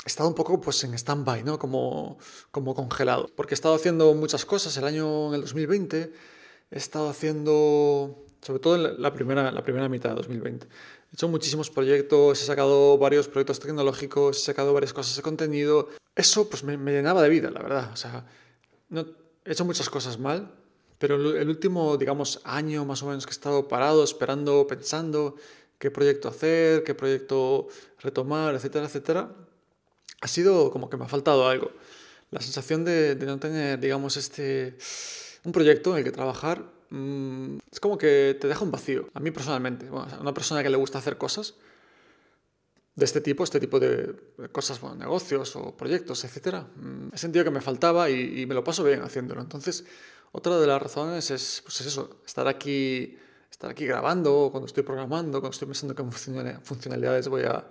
he 0.04 0.08
estado 0.08 0.28
un 0.28 0.34
poco 0.34 0.61
pues, 0.61 0.84
en 0.84 0.94
stand-by, 0.94 1.44
¿no? 1.44 1.58
Como, 1.58 2.18
como 2.50 2.75
congelado. 2.75 3.30
Porque 3.34 3.54
he 3.54 3.56
estado 3.56 3.75
haciendo 3.75 4.14
muchas 4.14 4.44
cosas. 4.44 4.76
El 4.76 4.84
año, 4.84 5.28
en 5.28 5.34
el 5.34 5.40
2020, 5.42 6.12
he 6.70 6.78
estado 6.78 7.08
haciendo, 7.08 8.25
sobre 8.42 8.61
todo 8.61 8.76
en 8.76 9.00
la 9.00 9.12
primera, 9.12 9.50
la 9.50 9.62
primera 9.62 9.88
mitad 9.88 10.11
de 10.11 10.16
2020, 10.16 10.66
He 11.14 11.16
hecho 11.16 11.28
muchísimos 11.28 11.71
proyectos, 11.71 12.42
he 12.42 12.44
sacado 12.44 12.99
varios 12.99 13.28
proyectos 13.28 13.61
tecnológicos, 13.61 14.37
he 14.37 14.44
sacado 14.47 14.75
varias 14.75 14.92
cosas 14.92 15.14
de 15.14 15.23
contenido. 15.23 15.90
Eso 16.16 16.50
pues 16.50 16.64
me, 16.64 16.76
llenaba 16.76 17.23
de 17.23 17.28
vida, 17.28 17.52
la 17.52 17.62
verdad. 17.62 17.90
O 17.92 17.97
sea, 17.97 18.26
no, 18.88 19.06
he 19.44 19.52
hecho 19.52 19.64
muchas 19.64 19.88
cosas 19.88 20.18
mal, 20.18 20.50
pero 20.99 21.14
el 21.14 21.49
último, 21.49 21.97
digamos, 21.97 22.40
año 22.42 22.85
más 22.85 23.00
o 23.04 23.06
menos 23.06 23.26
que 23.26 23.30
he 23.30 23.38
estado 23.38 23.68
parado, 23.68 24.02
esperando, 24.02 24.66
pensando 24.66 25.37
qué 25.78 25.88
proyecto 25.92 26.26
hacer, 26.26 26.83
qué 26.83 26.97
proyecto 26.97 27.68
retomar, 28.00 28.56
etcétera, 28.56 28.87
etcétera, 28.87 29.30
ha 30.21 30.26
sido 30.26 30.73
como 30.73 30.90
que 30.90 30.97
me 30.97 31.04
ha 31.04 31.09
faltado 31.09 31.47
algo. 31.47 31.71
La 32.33 32.40
sensación 32.40 32.85
de, 32.85 33.14
de 33.14 33.26
no 33.26 33.38
tener, 33.38 33.78
digamos, 33.78 34.16
este, 34.16 34.76
un 35.44 35.52
proyecto 35.52 35.92
en 35.92 35.99
el 35.99 36.04
que 36.04 36.11
trabajar 36.11 36.74
Mm, 36.94 37.58
es 37.72 37.80
como 37.80 37.98
que 37.98 38.38
te 38.40 38.46
deja 38.46 38.62
un 38.62 38.70
vacío. 38.70 39.08
A 39.14 39.20
mí 39.20 39.32
personalmente, 39.32 39.90
bueno, 39.90 40.06
una 40.20 40.32
persona 40.32 40.62
que 40.62 40.70
le 40.70 40.76
gusta 40.76 40.98
hacer 40.98 41.18
cosas, 41.18 41.54
de 42.94 43.04
este 43.04 43.20
tipo, 43.20 43.42
este 43.42 43.58
tipo 43.58 43.80
de 43.80 44.14
cosas, 44.52 44.80
bueno, 44.80 44.94
negocios 44.94 45.56
o 45.56 45.76
proyectos, 45.76 46.22
etc. 46.24 46.62
Mm, 46.76 47.08
he 47.12 47.18
sentido 47.18 47.44
que 47.44 47.50
me 47.50 47.60
faltaba 47.60 48.08
y, 48.10 48.46
me 48.46 48.54
lo 48.54 48.62
paso 48.62 48.84
bien 48.84 49.02
haciéndolo. 49.02 49.40
Entonces, 49.40 49.84
otra 50.30 50.56
de 50.60 50.68
las 50.68 50.80
razones 50.80 51.32
es, 51.32 51.62
pues 51.64 51.80
es 51.80 51.88
eso, 51.88 52.20
estar 52.24 52.46
aquí, 52.46 53.18
estar 53.50 53.70
aquí 53.70 53.86
grabando, 53.86 54.50
cuando 54.52 54.66
estoy 54.68 54.84
programando, 54.84 55.40
cuando 55.40 55.52
estoy 55.52 55.66
pensando 55.66 55.96
qué 55.96 56.04
funcionalidades 56.62 57.26
voy 57.26 57.42
a, 57.42 57.66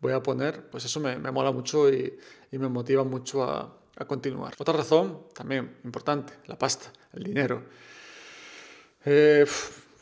voy 0.00 0.12
a 0.12 0.22
poner, 0.22 0.70
pues 0.70 0.84
eso 0.84 1.00
me, 1.00 1.18
me 1.18 1.32
mola 1.32 1.50
mucho 1.50 1.90
y, 1.92 2.16
y, 2.52 2.58
me 2.58 2.68
motiva 2.68 3.02
mucho 3.02 3.42
a, 3.42 3.76
a 3.96 4.04
continuar. 4.04 4.54
Otra 4.56 4.74
razón, 4.74 5.26
también 5.34 5.78
importante, 5.82 6.34
la 6.46 6.56
pasta, 6.56 6.92
el 7.12 7.24
dinero. 7.24 7.64
Eh, 9.04 9.46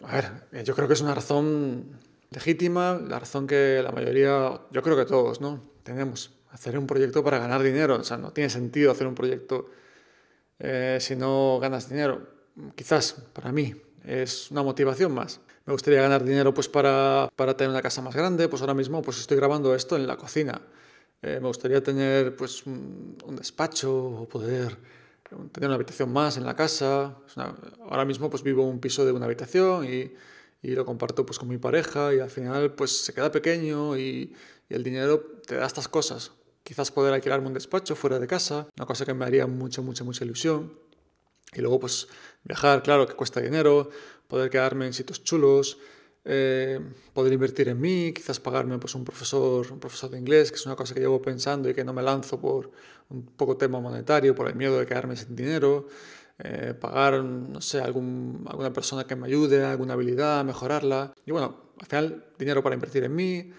a 0.05 0.15
ver, 0.15 0.65
yo 0.65 0.75
creo 0.75 0.89
que 0.89 0.95
es 0.95 1.01
una 1.01 1.15
razón 1.15 1.99
legítima, 2.31 3.01
la 3.07 3.19
razón 3.19 3.47
que 3.47 3.81
la 3.83 3.93
mayoría, 3.93 4.61
yo 4.71 4.83
creo 4.83 4.97
que 4.97 5.05
todos, 5.05 5.41
¿no? 5.41 5.63
Tenemos. 5.83 6.33
Hacer 6.51 6.79
un 6.79 6.87
proyecto 6.87 7.23
para 7.23 7.39
ganar 7.39 7.63
dinero. 7.63 7.97
O 7.97 8.05
sea, 8.05 8.17
no 8.17 8.33
tiene 8.33 8.49
sentido 8.49 8.91
hacer 8.91 9.07
un 9.07 9.15
proyecto 9.15 9.69
eh, 10.59 10.99
si 11.01 11.15
no 11.15 11.59
ganas 11.61 11.89
dinero. 11.89 12.27
Quizás 12.75 13.13
para 13.35 13.53
mí 13.53 13.75
es 14.05 14.51
una 14.51 14.63
motivación 14.63 15.13
más. 15.13 15.41
Me 15.67 15.73
gustaría 15.75 16.01
ganar 16.01 16.25
dinero 16.25 16.55
pues 16.55 16.69
para, 16.69 17.29
para 17.37 17.57
tener 17.57 17.71
una 17.71 17.83
casa 17.83 18.01
más 18.01 18.15
grande. 18.15 18.49
Pues 18.49 18.63
ahora 18.63 18.73
mismo 18.73 19.03
pues 19.03 19.19
estoy 19.19 19.37
grabando 19.37 19.75
esto 19.75 19.97
en 19.97 20.07
la 20.07 20.17
cocina. 20.17 20.63
Eh, 21.23 21.41
me 21.41 21.49
gustaría 21.49 21.83
tener 21.83 22.37
pues 22.37 22.65
un, 22.67 23.17
despacho 23.33 23.93
o 23.93 24.29
poder 24.29 24.77
tener 25.53 25.69
una 25.69 25.75
habitación 25.75 26.13
más 26.13 26.37
en 26.37 26.45
la 26.45 26.55
casa. 26.55 27.17
ahora 27.89 28.05
mismo 28.05 28.31
pues 28.31 28.43
vivo 28.43 28.69
un 28.69 28.81
piso 28.81 29.05
de 29.05 29.13
una 29.13 29.27
habitación 29.27 29.85
y 29.85 30.13
y 30.67 30.75
lo 30.75 30.85
comparto 30.85 31.25
pues 31.25 31.39
con 31.39 31.49
mi 31.49 31.59
pareja 31.59 32.13
y 32.13 32.19
al 32.19 32.29
final 32.29 32.75
pues 32.75 33.05
se 33.05 33.15
queda 33.15 33.31
pequeño 33.31 33.97
y, 33.97 34.35
el 34.69 34.83
dinero 34.83 35.21
te 35.47 35.55
da 35.55 35.65
estas 35.65 35.87
cosas. 35.87 36.33
Quizás 36.65 36.91
poder 36.91 37.15
alquilarme 37.15 37.47
un 37.47 37.55
despacho 37.55 37.95
fuera 37.95 38.19
de 38.19 38.27
casa, 38.27 38.67
una 38.77 38.85
cosa 38.85 39.05
que 39.07 39.15
me 39.15 39.25
haría 39.25 39.47
mucha, 39.47 39.81
mucha, 39.81 40.03
mucha 40.03 40.25
ilusión. 40.25 40.77
Y 41.53 41.61
luego 41.61 41.79
pues 41.79 42.09
viajar, 42.43 42.83
claro, 42.83 43.07
que 43.07 43.15
cuesta 43.15 43.41
dinero, 43.41 43.91
poder 44.27 44.51
quedarme 44.51 44.87
en 44.87 44.93
sitios 44.93 45.23
chulos, 45.23 45.79
eh, 46.25 46.81
poder 47.13 47.33
invertir 47.33 47.69
en 47.69 47.81
mí, 47.81 48.13
quizás 48.13 48.41
pagarme 48.41 48.77
pues 48.81 48.97
un 48.97 49.05
profesor, 49.05 49.71
un 49.71 49.79
profesor 49.79 50.11
de 50.11 50.19
inglés, 50.19 50.51
que 50.51 50.57
es 50.57 50.67
una 50.67 50.75
cosa 50.75 50.93
que 50.93 50.99
llevo 50.99 51.23
pensando 51.23 51.71
y 51.71 51.75
que 51.75 51.85
no 51.85 51.93
me 51.93 52.03
lanzo 52.03 52.41
por 52.41 52.73
un 53.11 53.25
poco 53.27 53.57
tema 53.57 53.81
monetario, 53.81 54.35
por 54.35 54.49
el 54.49 54.55
miedo 54.55 54.79
de 54.79 54.87
quedarme 54.87 55.17
sin 55.17 55.37
dinero. 55.37 55.89
Eh, 56.39 56.75
pagar, 56.79 57.25
no 57.25 57.61
sé, 57.63 57.81
algún, 57.81 58.45
alguna 58.49 58.73
persona 58.73 59.07
que 59.07 59.17
me 59.17 59.27
ayude, 59.27 59.65
alguna 59.65 59.95
habilidad, 59.95 60.45
mejorarla. 60.45 61.15
Y 61.25 61.31
bueno, 61.31 61.57
al 61.81 61.87
final, 61.87 62.25
dinero 62.39 62.63
para 62.63 62.75
invertir 62.75 63.05
en 63.05 63.15
mí. 63.15 63.51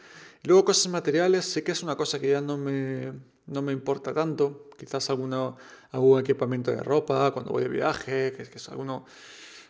Luego 0.43 0.65
cosas 0.65 0.91
materiales, 0.91 1.45
sé 1.45 1.63
que 1.63 1.71
es 1.71 1.81
una 1.81 1.95
cosa 1.95 2.19
que 2.19 2.29
ya 2.29 2.41
no 2.41 2.57
me, 2.57 3.13
no 3.47 3.61
me 3.61 3.73
importa 3.73 4.13
tanto. 4.13 4.69
Quizás 4.77 5.09
alguno, 5.09 5.57
algún 5.91 6.19
equipamiento 6.19 6.71
de 6.71 6.83
ropa 6.83 7.31
cuando 7.31 7.51
voy 7.51 7.63
de 7.63 7.69
viaje, 7.69 8.33
que, 8.37 8.43
que 8.43 8.57
es 8.57 8.69
alguno, 8.69 9.05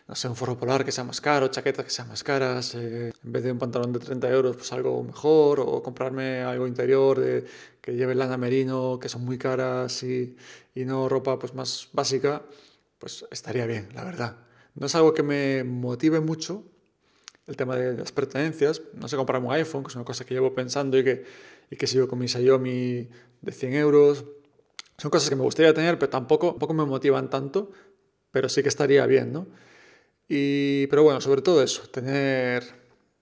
no 0.08 0.14
sé, 0.14 0.26
un 0.28 0.36
forro 0.36 0.58
polar 0.58 0.84
que 0.84 0.92
sea 0.92 1.04
más 1.04 1.20
caro, 1.20 1.48
chaquetas 1.48 1.84
que 1.84 1.90
sean 1.90 2.08
más 2.08 2.24
caras, 2.24 2.74
eh, 2.74 3.12
en 3.24 3.32
vez 3.32 3.44
de 3.44 3.52
un 3.52 3.58
pantalón 3.58 3.92
de 3.92 3.98
30 3.98 4.30
euros, 4.30 4.56
pues 4.56 4.72
algo 4.72 5.02
mejor, 5.02 5.60
o 5.60 5.82
comprarme 5.82 6.40
algo 6.40 6.66
interior 6.66 7.20
de, 7.20 7.44
que 7.80 7.94
lleve 7.94 8.14
lana 8.14 8.36
merino, 8.38 8.98
que 8.98 9.08
son 9.08 9.24
muy 9.24 9.36
caras, 9.38 10.02
y, 10.02 10.36
y 10.74 10.84
no 10.86 11.08
ropa 11.08 11.38
pues 11.38 11.54
más 11.54 11.88
básica 11.92 12.42
pues 12.98 13.24
estaría 13.30 13.66
bien, 13.66 13.88
la 13.94 14.04
verdad. 14.04 14.36
No 14.74 14.86
es 14.86 14.94
algo 14.94 15.14
que 15.14 15.22
me 15.22 15.64
motive 15.64 16.20
mucho 16.20 16.64
el 17.46 17.56
tema 17.56 17.76
de 17.76 17.96
las 17.96 18.12
pertenencias. 18.12 18.82
No 18.94 19.08
sé 19.08 19.16
comprarme 19.16 19.48
un 19.48 19.54
iPhone, 19.54 19.82
que 19.82 19.88
es 19.88 19.96
una 19.96 20.04
cosa 20.04 20.24
que 20.24 20.34
llevo 20.34 20.54
pensando 20.54 20.98
y 20.98 21.04
que, 21.04 21.24
y 21.70 21.76
que 21.76 21.86
sigo 21.86 22.08
con 22.08 22.18
mi 22.18 22.28
Xiaomi 22.28 23.08
de 23.40 23.52
100 23.52 23.74
euros. 23.74 24.24
Son 24.98 25.10
cosas 25.10 25.28
que 25.28 25.36
me 25.36 25.42
gustaría 25.42 25.72
tener, 25.72 25.98
pero 25.98 26.10
tampoco, 26.10 26.50
tampoco 26.50 26.74
me 26.74 26.84
motivan 26.84 27.30
tanto, 27.30 27.70
pero 28.30 28.48
sí 28.48 28.62
que 28.62 28.68
estaría 28.68 29.06
bien, 29.06 29.32
¿no? 29.32 29.46
Y, 30.28 30.86
pero 30.88 31.02
bueno, 31.02 31.20
sobre 31.20 31.40
todo 31.40 31.62
eso, 31.62 31.82
tener, 31.88 32.62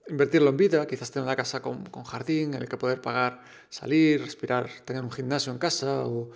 invertirlo 0.09 0.49
en 0.49 0.57
vida, 0.57 0.85
quizás 0.85 1.09
tener 1.09 1.25
una 1.25 1.37
casa 1.37 1.61
con, 1.61 1.85
con 1.85 2.03
jardín 2.03 2.53
en 2.53 2.61
el 2.61 2.69
que 2.69 2.77
poder 2.77 2.99
pagar, 2.99 3.41
salir, 3.69 4.21
respirar, 4.21 4.69
tener 4.83 5.03
un 5.03 5.11
gimnasio 5.11 5.53
en 5.53 5.59
casa 5.59 6.05
o, 6.05 6.29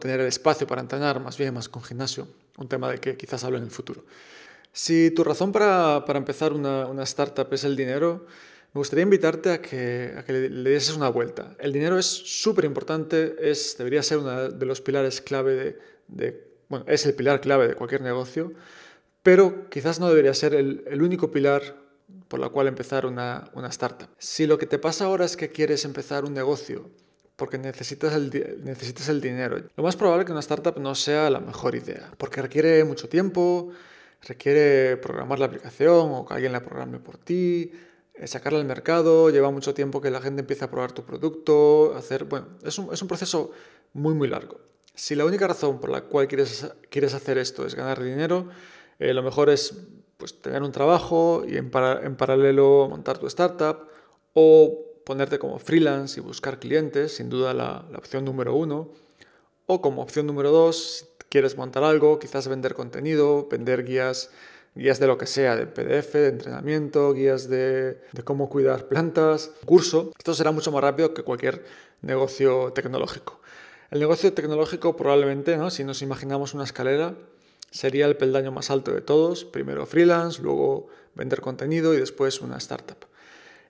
tener 0.00 0.20
el 0.20 0.26
espacio 0.26 0.66
para 0.66 0.80
entrenar, 0.80 1.20
más 1.20 1.38
bien 1.38 1.54
más 1.54 1.68
con 1.68 1.82
gimnasio, 1.82 2.26
un 2.56 2.68
tema 2.68 2.90
de 2.90 2.98
que 2.98 3.16
quizás 3.16 3.44
hablo 3.44 3.58
en 3.58 3.64
el 3.64 3.70
futuro. 3.70 4.04
Si 4.72 5.10
tu 5.12 5.22
razón 5.22 5.52
para, 5.52 6.04
para 6.04 6.18
empezar 6.18 6.52
una, 6.52 6.86
una, 6.86 7.04
startup 7.04 7.52
es 7.52 7.64
el 7.64 7.76
dinero, 7.76 8.26
me 8.74 8.80
gustaría 8.80 9.04
invitarte 9.04 9.52
a 9.52 9.62
que, 9.62 10.12
a 10.18 10.24
que 10.24 10.32
le, 10.32 10.50
le 10.50 10.70
dieses 10.70 10.96
una 10.96 11.08
vuelta. 11.08 11.54
El 11.58 11.72
dinero 11.72 11.98
es 11.98 12.06
súper 12.06 12.64
importante, 12.64 13.36
es, 13.40 13.78
debería 13.78 14.02
ser 14.02 14.18
uno 14.18 14.50
de 14.50 14.66
los 14.66 14.80
pilares 14.80 15.20
clave 15.20 15.54
de, 15.54 15.78
de, 16.08 16.46
bueno, 16.68 16.84
es 16.88 17.06
el 17.06 17.14
pilar 17.14 17.40
clave 17.40 17.68
de 17.68 17.74
cualquier 17.74 18.02
negocio, 18.02 18.52
pero 19.26 19.68
quizás 19.70 19.98
no 19.98 20.08
debería 20.08 20.32
ser 20.34 20.54
el, 20.54 21.02
único 21.02 21.32
pilar 21.32 21.74
por 22.28 22.38
la 22.38 22.48
cual 22.48 22.68
empezar 22.68 23.06
una, 23.06 23.50
una 23.54 23.66
startup. 23.70 24.08
Si 24.18 24.46
lo 24.46 24.56
que 24.56 24.66
te 24.66 24.78
pasa 24.78 25.06
ahora 25.06 25.24
es 25.24 25.36
que 25.36 25.48
quieres 25.48 25.84
empezar 25.84 26.24
un 26.24 26.32
negocio 26.32 26.88
porque 27.34 27.58
necesitas 27.58 28.14
el, 28.14 28.30
necesitas 28.62 29.08
el 29.08 29.20
dinero. 29.20 29.58
Lo 29.76 29.82
más 29.82 29.96
probable 29.96 30.22
es 30.22 30.26
que 30.26 30.30
una 30.30 30.42
startup 30.42 30.78
no 30.78 30.94
sea 30.94 31.28
la 31.28 31.40
mejor 31.40 31.74
idea, 31.74 32.12
porque 32.18 32.40
requiere 32.40 32.84
mucho 32.84 33.08
tiempo, 33.08 33.72
requiere 34.22 34.96
programar 34.96 35.40
la 35.40 35.46
aplicación 35.46 36.12
o 36.12 36.24
que 36.24 36.32
alguien 36.32 36.52
la 36.52 36.62
programe 36.62 37.00
por 37.00 37.18
ti, 37.18 37.72
eh, 38.14 38.28
sacarla 38.28 38.60
al 38.60 38.64
mercado, 38.64 39.30
lleva 39.30 39.50
mucho 39.50 39.74
tiempo 39.74 40.00
que 40.00 40.12
la 40.12 40.20
gente 40.20 40.42
empiece 40.42 40.64
a 40.64 40.70
probar 40.70 40.92
tu 40.92 41.04
producto, 41.04 41.96
hacer, 41.96 42.26
bueno, 42.26 42.46
es 42.62 42.78
un, 42.78 42.94
es 42.94 43.02
un 43.02 43.08
proceso 43.08 43.50
muy 43.92 44.14
muy 44.14 44.28
largo. 44.28 44.60
Si 44.94 45.16
la 45.16 45.24
única 45.24 45.48
razón 45.48 45.80
por 45.80 45.90
la 45.90 46.02
cual 46.02 46.28
quieres, 46.28 46.72
quieres 46.90 47.12
hacer 47.12 47.38
esto 47.38 47.66
es 47.66 47.74
ganar 47.74 48.00
dinero, 48.00 48.48
eh, 48.98 49.12
lo 49.12 49.22
mejor 49.22 49.50
es 49.50 49.74
pues, 50.16 50.40
tener 50.40 50.62
un 50.62 50.72
trabajo 50.72 51.44
y 51.46 51.56
en, 51.56 51.70
para, 51.70 52.04
en 52.04 52.16
paralelo 52.16 52.88
montar 52.88 53.18
tu 53.18 53.26
startup 53.26 53.88
o 54.32 54.86
ponerte 55.04 55.38
como 55.38 55.58
freelance 55.58 56.18
y 56.18 56.22
buscar 56.22 56.58
clientes, 56.58 57.16
sin 57.16 57.30
duda 57.30 57.54
la, 57.54 57.86
opción 57.96 58.24
número 58.24 58.54
uno. 58.54 58.88
O 59.66 59.80
como 59.80 60.02
opción 60.02 60.26
número 60.26 60.50
dos, 60.50 61.08
quieres 61.28 61.56
montar 61.56 61.84
algo, 61.84 62.18
quizás 62.18 62.48
vender 62.48 62.74
contenido, 62.74 63.48
vender 63.48 63.84
guías, 63.84 64.30
guías 64.74 64.98
de 64.98 65.06
lo 65.06 65.16
que 65.16 65.26
sea, 65.26 65.56
de 65.56 65.66
PDF, 65.66 66.12
de 66.14 66.28
entrenamiento, 66.28 67.12
guías 67.12 67.48
de, 67.48 68.00
de 68.12 68.22
cómo 68.24 68.48
cuidar 68.48 68.88
plantas, 68.88 69.52
curso. 69.64 70.12
Esto 70.18 70.34
será 70.34 70.50
mucho 70.50 70.72
más 70.72 70.82
rápido 70.82 71.14
que 71.14 71.22
cualquier 71.22 71.64
negocio 72.02 72.72
tecnológico. 72.72 73.40
El 73.90 74.00
negocio 74.00 74.32
tecnológico 74.32 74.96
probablemente, 74.96 75.56
¿no? 75.56 75.70
si 75.70 75.84
nos 75.84 76.02
imaginamos 76.02 76.54
una 76.54 76.64
escalera, 76.64 77.14
sería 77.70 78.06
el 78.06 78.16
peldaño 78.16 78.52
más 78.52 78.70
alto 78.70 78.92
de 78.92 79.00
todos. 79.00 79.44
Primero 79.44 79.86
freelance, 79.86 80.42
luego 80.42 80.88
vender 81.14 81.40
contenido 81.40 81.94
y 81.94 81.98
después 81.98 82.40
una 82.40 82.58
startup. 82.58 83.06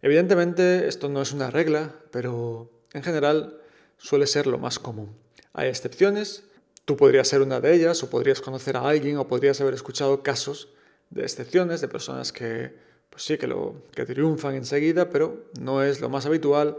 Evidentemente 0.03 0.89
esto 0.89 1.09
no 1.09 1.23
es 1.23 1.33
una 1.33 1.51
regla, 1.51 1.95
pero 2.11 2.71
en 2.93 3.03
general 3.03 3.61
suele 3.99 4.27
ser 4.27 4.47
lo 4.47 4.59
más 4.59 4.79
común. 4.79 5.17
Hay 5.53 5.69
excepciones, 5.69 6.45
tú 6.85 6.97
podrías 6.97 7.29
ser 7.29 7.41
una 7.41 7.61
de 7.61 7.75
ellas 7.75 8.03
o 8.03 8.11
podrías 8.11 8.41
conocer 8.41 8.77
a 8.77 8.89
alguien 8.89 9.17
o 9.17 9.27
podrías 9.27 9.61
haber 9.61 9.75
escuchado 9.75 10.23
casos 10.23 10.69
de 11.11 11.23
excepciones, 11.23 11.81
de 11.81 11.89
personas 11.89 12.33
que 12.33 12.75
pues 13.11 13.25
sí 13.25 13.39
que 13.39 13.47
lo 13.47 13.83
que 13.95 14.05
triunfan 14.05 14.55
enseguida, 14.57 15.09
pero 15.09 15.47
no 15.59 15.83
es 15.83 16.01
lo 16.01 16.09
más 16.09 16.27
habitual 16.27 16.77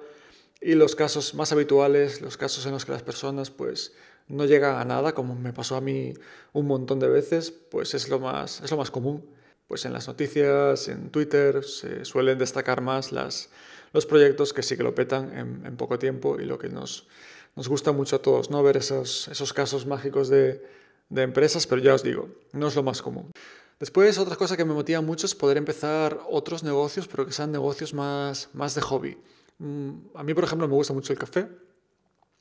y 0.61 0.75
los 0.75 0.95
casos 0.95 1.33
más 1.33 1.51
habituales, 1.51 2.21
los 2.21 2.37
casos 2.37 2.65
en 2.65 2.73
los 2.73 2.85
que 2.85 2.91
las 2.91 3.03
personas 3.03 3.49
pues 3.49 3.93
no 4.27 4.45
llegan 4.45 4.77
a 4.77 4.85
nada, 4.85 5.13
como 5.13 5.35
me 5.35 5.53
pasó 5.53 5.75
a 5.75 5.81
mí 5.81 6.13
un 6.53 6.67
montón 6.67 6.99
de 6.99 7.07
veces, 7.07 7.51
pues 7.51 7.93
es 7.93 8.09
lo 8.09 8.19
más 8.19 8.61
es 8.61 8.71
lo 8.71 8.77
más 8.77 8.91
común 8.91 9.37
pues 9.67 9.85
en 9.85 9.93
las 9.93 10.07
noticias, 10.07 10.87
en 10.87 11.09
Twitter, 11.09 11.63
se 11.63 12.05
suelen 12.05 12.37
destacar 12.37 12.81
más 12.81 13.11
las, 13.11 13.49
los 13.93 14.05
proyectos 14.05 14.53
que 14.53 14.63
sí 14.63 14.77
que 14.77 14.83
lo 14.83 14.95
petan 14.95 15.37
en, 15.65 15.75
poco 15.75 15.99
tiempo 15.99 16.39
y 16.39 16.45
lo 16.45 16.57
que 16.57 16.69
nos, 16.69 17.07
nos 17.55 17.67
gusta 17.67 17.91
mucho 17.91 18.15
a 18.15 18.19
todos, 18.19 18.49
¿no? 18.49 18.63
Ver 18.63 18.77
esos, 18.77 19.27
esos 19.27 19.51
casos 19.51 19.85
mágicos 19.85 20.29
de, 20.29 20.65
de 21.09 21.21
empresas, 21.21 21.67
pero 21.67 21.81
ya 21.81 21.93
os 21.93 22.03
digo, 22.03 22.29
no 22.53 22.69
es 22.69 22.75
lo 22.75 22.83
más 22.83 23.01
común. 23.01 23.31
Después, 23.79 24.17
otra 24.17 24.37
cosa 24.37 24.55
que 24.55 24.65
me 24.65 24.73
motiva 24.73 25.01
mucho 25.01 25.25
es 25.25 25.35
poder 25.35 25.57
empezar 25.57 26.19
otros 26.29 26.63
negocios, 26.63 27.07
pero 27.07 27.25
que 27.25 27.33
sean 27.33 27.51
negocios 27.51 27.93
más, 27.93 28.49
más 28.53 28.73
de 28.73 28.81
hobby. 28.81 29.17
Mm, 29.59 29.91
a 30.15 30.23
mí, 30.23 30.33
por 30.33 30.45
ejemplo, 30.45 30.67
me 30.67 30.73
gusta 30.73 30.93
mucho 30.93 31.11
el 31.11 31.19
café. 31.19 31.47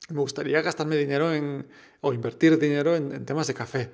Me 0.09 0.21
gustaría 0.21 0.63
gastarme 0.63 0.97
dinero 0.97 1.33
en, 1.33 1.67
o 2.01 2.13
invertir 2.13 2.59
dinero 2.59 2.95
en, 2.95 3.25
temas 3.25 3.47
de 3.47 3.55
café 3.55 3.91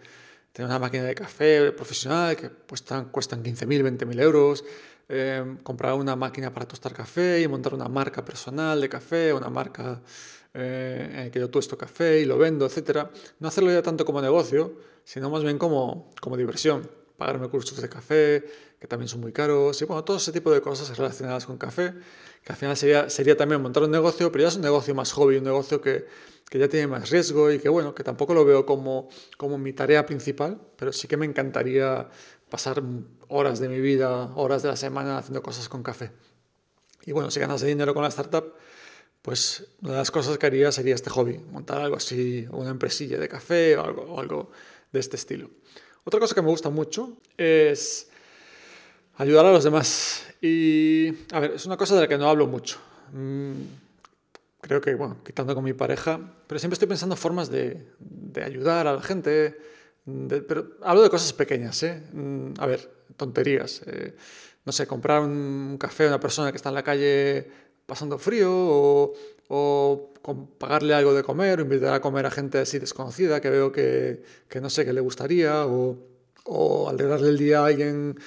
tener 0.53 0.69
una 0.69 0.79
máquina 0.79 1.05
de 1.05 1.15
café 1.15 1.73
profesional 1.73 2.37
que 2.37 2.51
cuestan, 2.51 3.07
cuestan 3.07 3.43
15.000, 3.43 3.99
20.000 3.99 4.21
euros, 4.21 4.65
eh, 5.09 5.57
comprar 5.63 5.95
una 5.95 6.15
máquina 6.15 6.53
para 6.53 6.67
tostar 6.67 6.93
café 6.93 7.41
y 7.41 7.49
montar 7.49 7.73
una 7.75 7.89
marca 7.89 8.25
personal 8.25 8.81
de 8.81 8.89
café, 8.89 9.33
una 9.33 9.49
marca 9.49 10.03
eh, 10.53 11.09
en 11.11 11.25
la 11.25 11.31
que 11.31 11.39
yo 11.41 11.49
tosto 11.49 11.79
café 11.79 12.21
y 12.21 12.27
lo 12.27 12.37
vendo, 12.37 12.67
etc. 12.67 13.09
No 13.41 13.49
hacerlo 13.49 13.73
ya 13.73 13.83
tanto 13.83 14.05
como 14.05 14.21
negocio, 14.21 14.75
sino 15.05 15.31
más 15.31 15.43
bien 15.43 15.57
como, 15.57 16.11
como 16.21 16.37
diversión, 16.37 16.89
pagarme 17.23 17.49
cursos 17.49 17.81
de 17.81 17.89
café, 17.89 18.45
que 18.81 18.89
también 18.89 19.09
son 19.09 19.21
muy 19.21 19.33
caros, 19.33 19.81
y 19.81 19.85
bueno, 19.85 20.03
todo 20.03 20.17
ese 20.17 20.33
tipo 20.33 20.51
de 20.51 20.61
cosas 20.61 20.97
relacionadas 20.99 21.47
con 21.47 21.57
café, 21.57 21.95
que 22.43 22.53
al 22.53 22.59
final 22.59 22.77
sería, 22.77 23.09
sería 23.09 23.37
también 23.37 23.63
montar 23.63 23.85
un 23.85 23.93
negocio, 23.93 24.33
pero 24.33 24.43
ya 24.43 24.49
es 24.49 24.57
un 24.57 24.63
negocio 24.63 24.93
más 24.93 25.13
hobby, 25.13 25.37
un 25.37 25.45
negocio 25.45 25.81
que, 25.81 26.05
que 26.51 26.59
ya 26.59 26.69
tiene 26.69 26.89
más 26.89 27.11
riesgo 27.11 27.53
y 27.53 27.61
que 27.61 27.69
bueno, 27.69 27.95
que 27.95 28.03
tampoco 28.03 28.35
lo 28.35 28.45
veo 28.45 28.67
como, 28.67 29.09
como 29.37 29.57
mi 29.57 29.73
tarea 29.73 30.05
principal, 30.05 30.61
pero 30.77 30.93
sí 30.93 31.07
que 31.07 31.17
me 31.17 31.25
encantaría 31.25 32.09
pasar 32.51 32.83
horas 33.29 33.61
de 33.61 33.69
mi 33.69 33.81
vida, 33.81 34.33
horas 34.35 34.65
de 34.65 34.71
la 34.71 34.77
semana 34.77 35.19
haciendo 35.19 35.45
cosas 35.45 35.69
con 35.69 35.85
café. 35.85 36.11
Y 37.07 37.13
bueno, 37.13 37.31
si 37.31 37.39
ganas 37.39 37.63
dinero 37.63 37.95
con 37.95 38.03
la 38.03 38.09
startup, 38.09 38.53
pues 39.23 39.65
una 39.81 39.93
de 39.93 39.99
las 39.99 40.11
cosas 40.11 40.39
que 40.39 40.47
haría 40.47 40.73
sería 40.73 40.97
este 40.97 41.09
hobby, 41.09 41.39
montar 41.39 41.81
algo 41.81 41.97
así, 41.97 42.49
una 42.51 42.71
empresilla 42.71 43.17
de 43.17 43.29
café 43.29 43.77
o 43.77 43.85
algo, 43.85 44.03
o 44.03 44.19
algo 44.19 44.51
de 44.91 44.99
este 44.99 45.15
estilo. 45.15 45.51
Otra 46.05 46.19
cosa 46.19 46.35
que 46.35 46.43
me 46.43 46.49
gusta 46.49 46.69
mucho 46.69 47.17
es 47.37 48.09
ayudar 49.17 49.47
a 49.47 49.53
los 49.53 49.63
demás. 49.63 50.27
Y, 50.41 51.15
a 51.33 51.39
ver, 51.39 51.53
es 51.53 51.65
una 51.65 51.77
cosa 51.77 51.95
de 51.95 52.01
la 52.01 52.09
que 52.09 52.19
no 52.19 52.29
hablo 52.29 52.49
mucho. 52.49 52.79
Mm, 53.13 53.53
creo 54.61 54.81
que, 54.81 54.95
bueno, 54.97 55.19
quitando 55.25 55.55
con 55.55 55.63
mi 55.63 55.75
pareja, 55.75 56.19
pero 56.49 56.59
siempre 56.59 56.75
estoy 56.75 56.89
pensando 56.89 57.15
formas 57.15 57.51
de, 57.51 57.87
de 58.01 58.43
ayudar 58.43 58.89
a 58.89 58.95
la 58.95 59.03
gente. 59.03 59.57
pero 60.49 60.77
hablo 60.83 61.03
de 61.03 61.11
cosas 61.11 61.33
pequeñas, 61.33 61.81
¿eh? 61.85 62.03
Mm, 62.13 62.55
a 62.59 62.67
ver, 62.67 62.91
tonterías. 63.17 63.83
Eh, 63.87 64.17
no 64.65 64.73
sé, 64.73 64.89
comprar 64.89 65.23
un 65.23 65.77
café 65.79 66.07
a 66.07 66.09
una 66.09 66.21
persona 66.21 66.51
que 66.51 66.57
está 66.57 66.71
en 66.71 66.75
la 66.75 66.83
calle 66.83 67.49
pasando 67.87 68.19
frío 68.19 69.15
o 69.49 70.12
pagarle 70.59 70.95
algo 70.95 71.15
de 71.15 71.23
comer 71.23 71.59
o 71.59 71.63
invitar 71.63 71.95
a 71.95 72.01
comer 72.01 72.27
a 72.27 72.31
gente 72.31 72.59
así 72.59 72.79
desconocida 72.79 73.41
que 73.41 73.51
veo 73.51 73.73
que, 73.73 74.23
que 74.49 74.61
no 74.61 74.71
sé, 74.71 74.85
que 74.85 74.93
le 74.93 75.01
gustaría 75.01 75.67
o, 75.67 75.99
o 76.45 76.89
alegrarle 76.89 77.29
el 77.29 77.39
día 77.39 77.61
a 77.61 77.67
alguien 77.67 78.19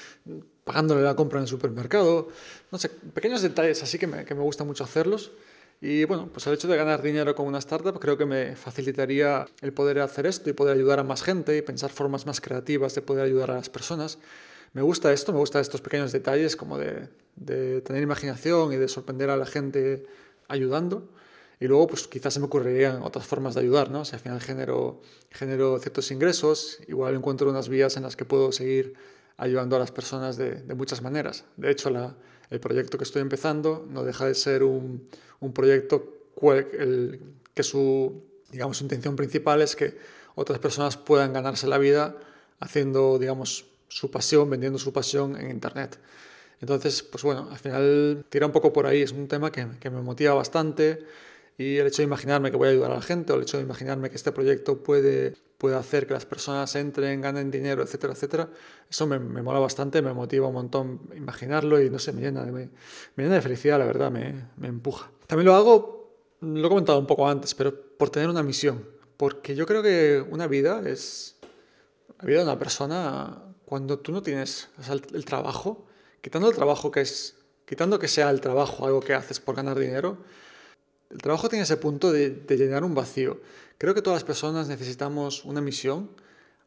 pagándole 0.63 1.01
la 1.01 1.15
compra 1.15 1.39
en 1.39 1.43
el 1.43 1.47
supermercado. 1.47 2.27
No 2.71 2.77
sé, 2.77 2.89
pequeños 2.89 3.41
detalles 3.41 3.81
así 3.83 3.97
que 3.97 4.07
me, 4.07 4.25
que 4.25 4.35
me 4.35 4.41
gusta 4.41 4.63
mucho 4.63 4.83
hacerlos. 4.83 5.31
Y 5.81 6.05
bueno, 6.05 6.29
pues 6.31 6.47
el 6.47 6.53
hecho 6.53 6.67
de 6.67 6.77
ganar 6.77 7.01
dinero 7.01 7.35
con 7.35 7.45
una 7.45 7.59
startup 7.59 7.99
creo 7.99 8.17
que 8.17 8.25
me 8.25 8.55
facilitaría 8.55 9.45
el 9.61 9.73
poder 9.73 9.99
hacer 9.99 10.25
esto 10.25 10.49
y 10.49 10.53
poder 10.53 10.75
ayudar 10.75 10.99
a 10.99 11.03
más 11.03 11.21
gente 11.21 11.55
y 11.55 11.61
pensar 11.61 11.91
formas 11.91 12.25
más 12.25 12.41
creativas 12.41 12.95
de 12.95 13.01
poder 13.01 13.25
ayudar 13.25 13.51
a 13.51 13.55
las 13.55 13.69
personas. 13.69 14.17
Me 14.73 14.81
gusta 14.81 15.13
esto, 15.13 15.31
me 15.31 15.39
gustan 15.39 15.61
estos 15.61 15.81
pequeños 15.81 16.11
detalles 16.11 16.55
como 16.55 16.77
de, 16.77 17.09
de 17.35 17.81
tener 17.81 18.01
imaginación 18.01 18.73
y 18.73 18.77
de 18.77 18.87
sorprender 18.87 19.29
a 19.29 19.37
la 19.37 19.45
gente 19.45 20.05
ayudando. 20.47 21.07
Y 21.59 21.67
luego, 21.67 21.87
pues 21.87 22.07
quizás 22.07 22.33
se 22.33 22.39
me 22.39 22.47
ocurrirían 22.47 23.01
otras 23.01 23.25
formas 23.25 23.55
de 23.55 23.61
ayudar, 23.61 23.89
¿no? 23.89 24.03
Si 24.03 24.13
al 24.13 24.19
final 24.19 24.41
genero, 24.41 25.01
genero 25.31 25.79
ciertos 25.79 26.11
ingresos, 26.11 26.79
igual 26.87 27.15
encuentro 27.15 27.49
unas 27.49 27.69
vías 27.69 27.95
en 27.97 28.03
las 28.03 28.15
que 28.15 28.25
puedo 28.25 28.51
seguir 28.51 28.93
ayudando 29.37 29.75
a 29.75 29.79
las 29.79 29.91
personas 29.91 30.37
de, 30.37 30.55
de 30.61 30.75
muchas 30.75 31.01
maneras. 31.01 31.45
De 31.57 31.71
hecho, 31.71 31.89
la, 31.89 32.15
el 32.49 32.59
proyecto 32.59 32.97
que 32.97 33.03
estoy 33.03 33.21
empezando 33.21 33.85
no 33.89 34.03
deja 34.03 34.25
de 34.25 34.35
ser 34.35 34.63
un, 34.63 35.07
un 35.39 35.53
proyecto 35.53 36.13
el, 36.51 37.21
que 37.53 37.63
su, 37.63 38.23
digamos, 38.51 38.77
su 38.77 38.83
intención 38.83 39.15
principal 39.15 39.61
es 39.61 39.75
que 39.75 39.97
otras 40.35 40.59
personas 40.59 40.97
puedan 40.97 41.33
ganarse 41.33 41.67
la 41.67 41.77
vida 41.77 42.17
haciendo, 42.59 43.17
digamos, 43.17 43.65
su 43.87 44.11
pasión, 44.11 44.49
vendiendo 44.49 44.77
su 44.77 44.91
pasión 44.91 45.37
en 45.37 45.49
Internet. 45.49 45.97
Entonces, 46.59 47.03
pues 47.03 47.23
bueno, 47.23 47.47
al 47.51 47.57
final 47.57 48.25
tira 48.29 48.45
un 48.45 48.51
poco 48.51 48.73
por 48.73 48.85
ahí, 48.85 49.01
es 49.01 49.11
un 49.11 49.27
tema 49.27 49.51
que, 49.51 49.67
que 49.79 49.89
me 49.89 50.01
motiva 50.01 50.33
bastante 50.33 51.05
y 51.57 51.77
el 51.77 51.87
hecho 51.87 52.01
de 52.01 52.03
imaginarme 52.03 52.51
que 52.51 52.57
voy 52.57 52.67
a 52.67 52.71
ayudar 52.71 52.91
a 52.91 52.95
la 52.95 53.01
gente 53.01 53.31
o 53.31 53.37
el 53.37 53.43
hecho 53.43 53.57
de 53.57 53.63
imaginarme 53.63 54.09
que 54.09 54.15
este 54.15 54.31
proyecto 54.31 54.83
puede, 54.83 55.35
puede 55.57 55.75
hacer 55.75 56.05
que 56.05 56.13
las 56.13 56.25
personas 56.25 56.75
entren, 56.75 57.21
ganen 57.21 57.49
dinero, 57.49 57.81
etcétera, 57.81 58.13
etcétera, 58.13 58.49
eso 58.89 59.07
me, 59.07 59.19
me 59.19 59.41
mola 59.41 59.59
bastante, 59.59 60.01
me 60.01 60.13
motiva 60.13 60.47
un 60.47 60.53
montón 60.53 61.01
imaginarlo 61.15 61.81
y 61.81 61.89
no 61.89 61.97
sé, 61.97 62.11
me 62.11 62.21
llena 62.21 62.43
de, 62.43 62.51
me, 62.51 62.69
me 63.15 63.23
llena 63.23 63.35
de 63.35 63.41
felicidad, 63.41 63.79
la 63.79 63.85
verdad, 63.85 64.11
me, 64.11 64.49
me 64.57 64.67
empuja. 64.67 65.09
También 65.27 65.45
lo 65.45 65.55
hago, 65.55 66.17
lo 66.41 66.65
he 66.65 66.69
comentado 66.69 66.99
un 66.99 67.07
poco 67.07 67.27
antes, 67.27 67.55
pero 67.55 67.73
por 67.97 68.09
tener 68.09 68.29
una 68.29 68.43
misión, 68.43 68.85
porque 69.15 69.55
yo 69.55 69.65
creo 69.65 69.81
que 69.81 70.25
una 70.29 70.47
vida 70.47 70.81
es, 70.85 71.37
la 72.19 72.25
vida 72.25 72.39
de 72.39 72.43
una 72.43 72.59
persona, 72.59 73.43
cuando 73.63 73.99
tú 73.99 74.11
no 74.11 74.21
tienes 74.21 74.67
el, 74.91 75.01
el 75.13 75.23
trabajo, 75.23 75.85
quitando 76.19 76.49
el 76.49 76.55
trabajo 76.55 76.91
que 76.91 76.99
es, 76.99 77.37
quitando 77.65 77.97
que 77.97 78.09
sea 78.09 78.29
el 78.29 78.41
trabajo 78.41 78.85
algo 78.85 78.99
que 78.99 79.13
haces 79.13 79.39
por 79.39 79.55
ganar 79.55 79.79
dinero, 79.79 80.17
el 81.09 81.17
trabajo 81.17 81.49
tiene 81.49 81.63
ese 81.63 81.77
punto 81.77 82.11
de, 82.11 82.43
llenar 82.49 82.83
un 82.83 82.95
vacío. 82.95 83.39
Creo 83.77 83.93
que 83.93 84.01
todas 84.01 84.17
las 84.17 84.23
personas 84.23 84.67
necesitamos 84.67 85.45
una 85.45 85.61
misión, 85.61 86.09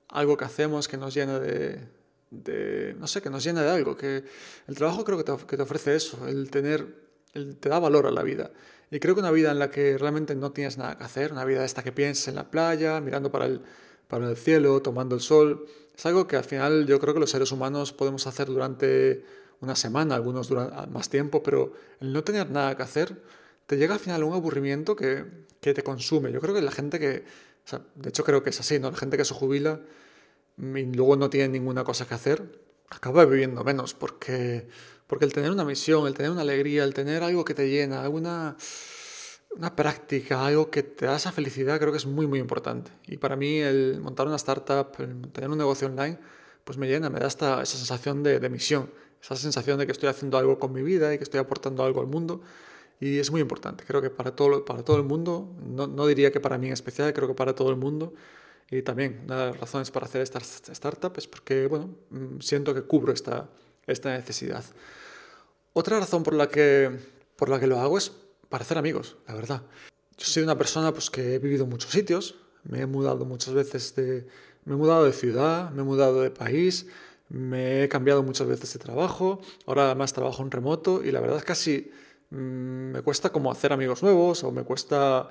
algo 0.08 0.36
que 0.36 0.44
hacemos 0.44 0.88
que 0.88 0.96
nos 0.96 1.14
llena 1.14 1.38
de, 1.38 2.94
no 2.98 3.06
sé, 3.06 3.20
que 3.20 3.30
nos 3.30 3.44
llena 3.44 3.62
de 3.62 3.70
algo. 3.70 3.96
Que 3.96 4.24
el 4.66 4.74
trabajo 4.74 5.04
creo 5.04 5.18
que 5.18 5.24
te, 5.24 5.62
ofrece 5.62 5.96
eso, 5.96 6.26
el 6.28 6.50
tener, 6.50 6.86
te 7.32 7.68
da 7.68 7.78
valor 7.78 8.06
a 8.06 8.10
la 8.10 8.22
vida. 8.22 8.50
Y 8.90 9.00
creo 9.00 9.14
que 9.14 9.20
una 9.20 9.30
vida 9.30 9.50
en 9.50 9.58
la 9.58 9.70
que 9.70 9.98
realmente 9.98 10.34
no 10.34 10.52
tienes 10.52 10.78
nada 10.78 10.96
que 10.96 11.04
hacer, 11.04 11.32
una 11.32 11.44
vida 11.44 11.64
esta 11.64 11.82
que 11.82 11.92
pienses 11.92 12.28
en 12.28 12.36
la 12.36 12.50
playa, 12.50 13.00
mirando 13.00 13.30
para 13.30 13.46
el, 13.46 13.60
para 14.06 14.30
el 14.30 14.36
cielo, 14.36 14.80
tomando 14.80 15.14
el 15.14 15.20
sol, 15.20 15.66
es 15.94 16.06
algo 16.06 16.26
que 16.26 16.36
al 16.36 16.44
final 16.44 16.86
yo 16.86 17.00
creo 17.00 17.12
que 17.12 17.20
los 17.20 17.30
seres 17.30 17.50
humanos 17.50 17.92
podemos 17.92 18.26
hacer 18.26 18.46
durante 18.46 19.24
una 19.60 19.74
semana, 19.74 20.14
algunos 20.14 20.48
duran 20.48 20.70
más 20.92 21.08
tiempo, 21.08 21.42
pero 21.42 21.72
el 22.00 22.12
no 22.12 22.22
tener 22.22 22.50
nada 22.50 22.76
que 22.76 22.84
hacer 22.84 23.20
te 23.68 23.76
llega 23.76 23.92
al 23.92 24.00
final 24.00 24.24
un 24.24 24.32
aburrimiento 24.32 24.96
que, 24.96 25.26
que 25.60 25.74
te 25.74 25.82
consume. 25.82 26.32
Yo 26.32 26.40
creo 26.40 26.54
que 26.54 26.62
la 26.62 26.70
gente 26.70 26.98
que, 26.98 27.24
o 27.66 27.68
sea, 27.68 27.82
de 27.96 28.08
hecho 28.08 28.24
creo 28.24 28.42
que 28.42 28.48
es 28.48 28.58
así, 28.58 28.78
¿no? 28.78 28.90
La 28.90 28.96
gente 28.96 29.18
que 29.18 29.26
se 29.26 29.34
jubila 29.34 29.82
y 30.56 30.84
luego 30.86 31.16
no 31.16 31.28
tiene 31.28 31.48
ninguna 31.48 31.84
cosa 31.84 32.08
que 32.08 32.14
hacer, 32.14 32.60
acaba 32.88 33.26
viviendo 33.26 33.62
menos, 33.64 33.92
porque, 33.92 34.66
porque 35.06 35.26
el 35.26 35.34
tener 35.34 35.50
una 35.50 35.66
misión, 35.66 36.06
el 36.06 36.14
tener 36.14 36.30
una 36.30 36.40
alegría, 36.40 36.82
el 36.82 36.94
tener 36.94 37.22
algo 37.22 37.44
que 37.44 37.52
te 37.52 37.68
llena, 37.68 38.02
alguna 38.02 38.56
una 39.54 39.76
práctica, 39.76 40.46
algo 40.46 40.70
que 40.70 40.82
te 40.82 41.04
da 41.04 41.16
esa 41.16 41.30
felicidad, 41.30 41.78
creo 41.78 41.92
que 41.92 41.98
es 41.98 42.06
muy, 42.06 42.26
muy 42.26 42.38
importante. 42.38 42.90
Y 43.06 43.18
para 43.18 43.36
mí 43.36 43.58
el 43.58 44.00
montar 44.00 44.26
una 44.26 44.36
startup, 44.36 44.88
el 44.98 45.30
tener 45.30 45.50
un 45.50 45.58
negocio 45.58 45.88
online, 45.88 46.18
pues 46.64 46.78
me 46.78 46.86
llena, 46.88 47.10
me 47.10 47.20
da 47.20 47.26
esta, 47.26 47.62
esa 47.62 47.76
sensación 47.76 48.22
de, 48.22 48.40
de 48.40 48.48
misión, 48.48 48.90
esa 49.22 49.36
sensación 49.36 49.78
de 49.78 49.84
que 49.84 49.92
estoy 49.92 50.08
haciendo 50.08 50.38
algo 50.38 50.58
con 50.58 50.72
mi 50.72 50.82
vida 50.82 51.12
y 51.12 51.18
que 51.18 51.24
estoy 51.24 51.40
aportando 51.40 51.84
algo 51.84 52.00
al 52.00 52.06
mundo 52.06 52.40
y 53.00 53.18
es 53.18 53.30
muy 53.30 53.40
importante. 53.40 53.84
Creo 53.84 54.02
que 54.02 54.10
para 54.10 54.34
todo, 54.34 54.64
para 54.64 54.82
todo 54.82 54.96
el 54.96 55.04
mundo, 55.04 55.54
no, 55.62 55.86
no 55.86 56.06
diría 56.06 56.32
que 56.32 56.40
para 56.40 56.58
mí 56.58 56.66
en 56.66 56.72
especial, 56.72 57.12
creo 57.12 57.28
que 57.28 57.34
para 57.34 57.54
todo 57.54 57.70
el 57.70 57.76
mundo. 57.76 58.14
Y 58.70 58.82
también 58.82 59.22
una 59.24 59.38
de 59.38 59.46
las 59.50 59.60
razones 59.60 59.90
para 59.90 60.06
hacer 60.06 60.20
esta 60.20 60.38
startup 60.38 61.12
es 61.16 61.26
porque, 61.26 61.66
bueno, 61.68 61.90
mm, 62.10 62.40
siento 62.40 62.74
que 62.74 62.82
cubro 62.82 63.12
esta, 63.12 63.48
esta 63.86 64.10
necesidad. 64.10 64.64
Otra 65.72 65.98
razón 66.00 66.22
por 66.22 66.34
la, 66.34 66.48
que, 66.48 66.98
por 67.36 67.48
la 67.48 67.60
que 67.60 67.66
lo 67.66 67.78
hago 67.78 67.98
es 67.98 68.12
para 68.48 68.64
hacer 68.64 68.76
amigos, 68.78 69.16
la 69.26 69.34
verdad. 69.34 69.62
Yo 70.16 70.26
soy 70.26 70.42
una 70.42 70.58
persona 70.58 70.92
pues, 70.92 71.08
que 71.08 71.34
he 71.34 71.38
vivido 71.38 71.64
en 71.64 71.70
muchos 71.70 71.92
sitios, 71.92 72.34
me 72.64 72.80
he 72.80 72.86
mudado 72.86 73.24
muchas 73.24 73.54
veces 73.54 73.94
de... 73.94 74.26
Me 74.64 74.74
he 74.74 74.76
mudado 74.76 75.04
de 75.04 75.14
ciudad, 75.14 75.70
me 75.70 75.80
he 75.80 75.84
mudado 75.84 76.20
de 76.20 76.30
país, 76.30 76.86
me 77.30 77.84
he 77.84 77.88
cambiado 77.88 78.22
muchas 78.22 78.46
veces 78.46 78.72
de 78.74 78.78
trabajo, 78.78 79.40
ahora 79.64 79.86
además 79.86 80.12
trabajo 80.12 80.42
en 80.42 80.50
remoto 80.50 81.02
y 81.02 81.10
la 81.10 81.20
verdad 81.20 81.38
es 81.38 81.44
que 81.44 81.52
mmm, 82.30 82.92
me 82.92 83.02
cuesta 83.02 83.30
como 83.30 83.50
hacer 83.50 83.72
amigos 83.72 84.02
nuevos 84.02 84.44
o 84.44 84.50
me 84.50 84.62
cuesta... 84.62 85.30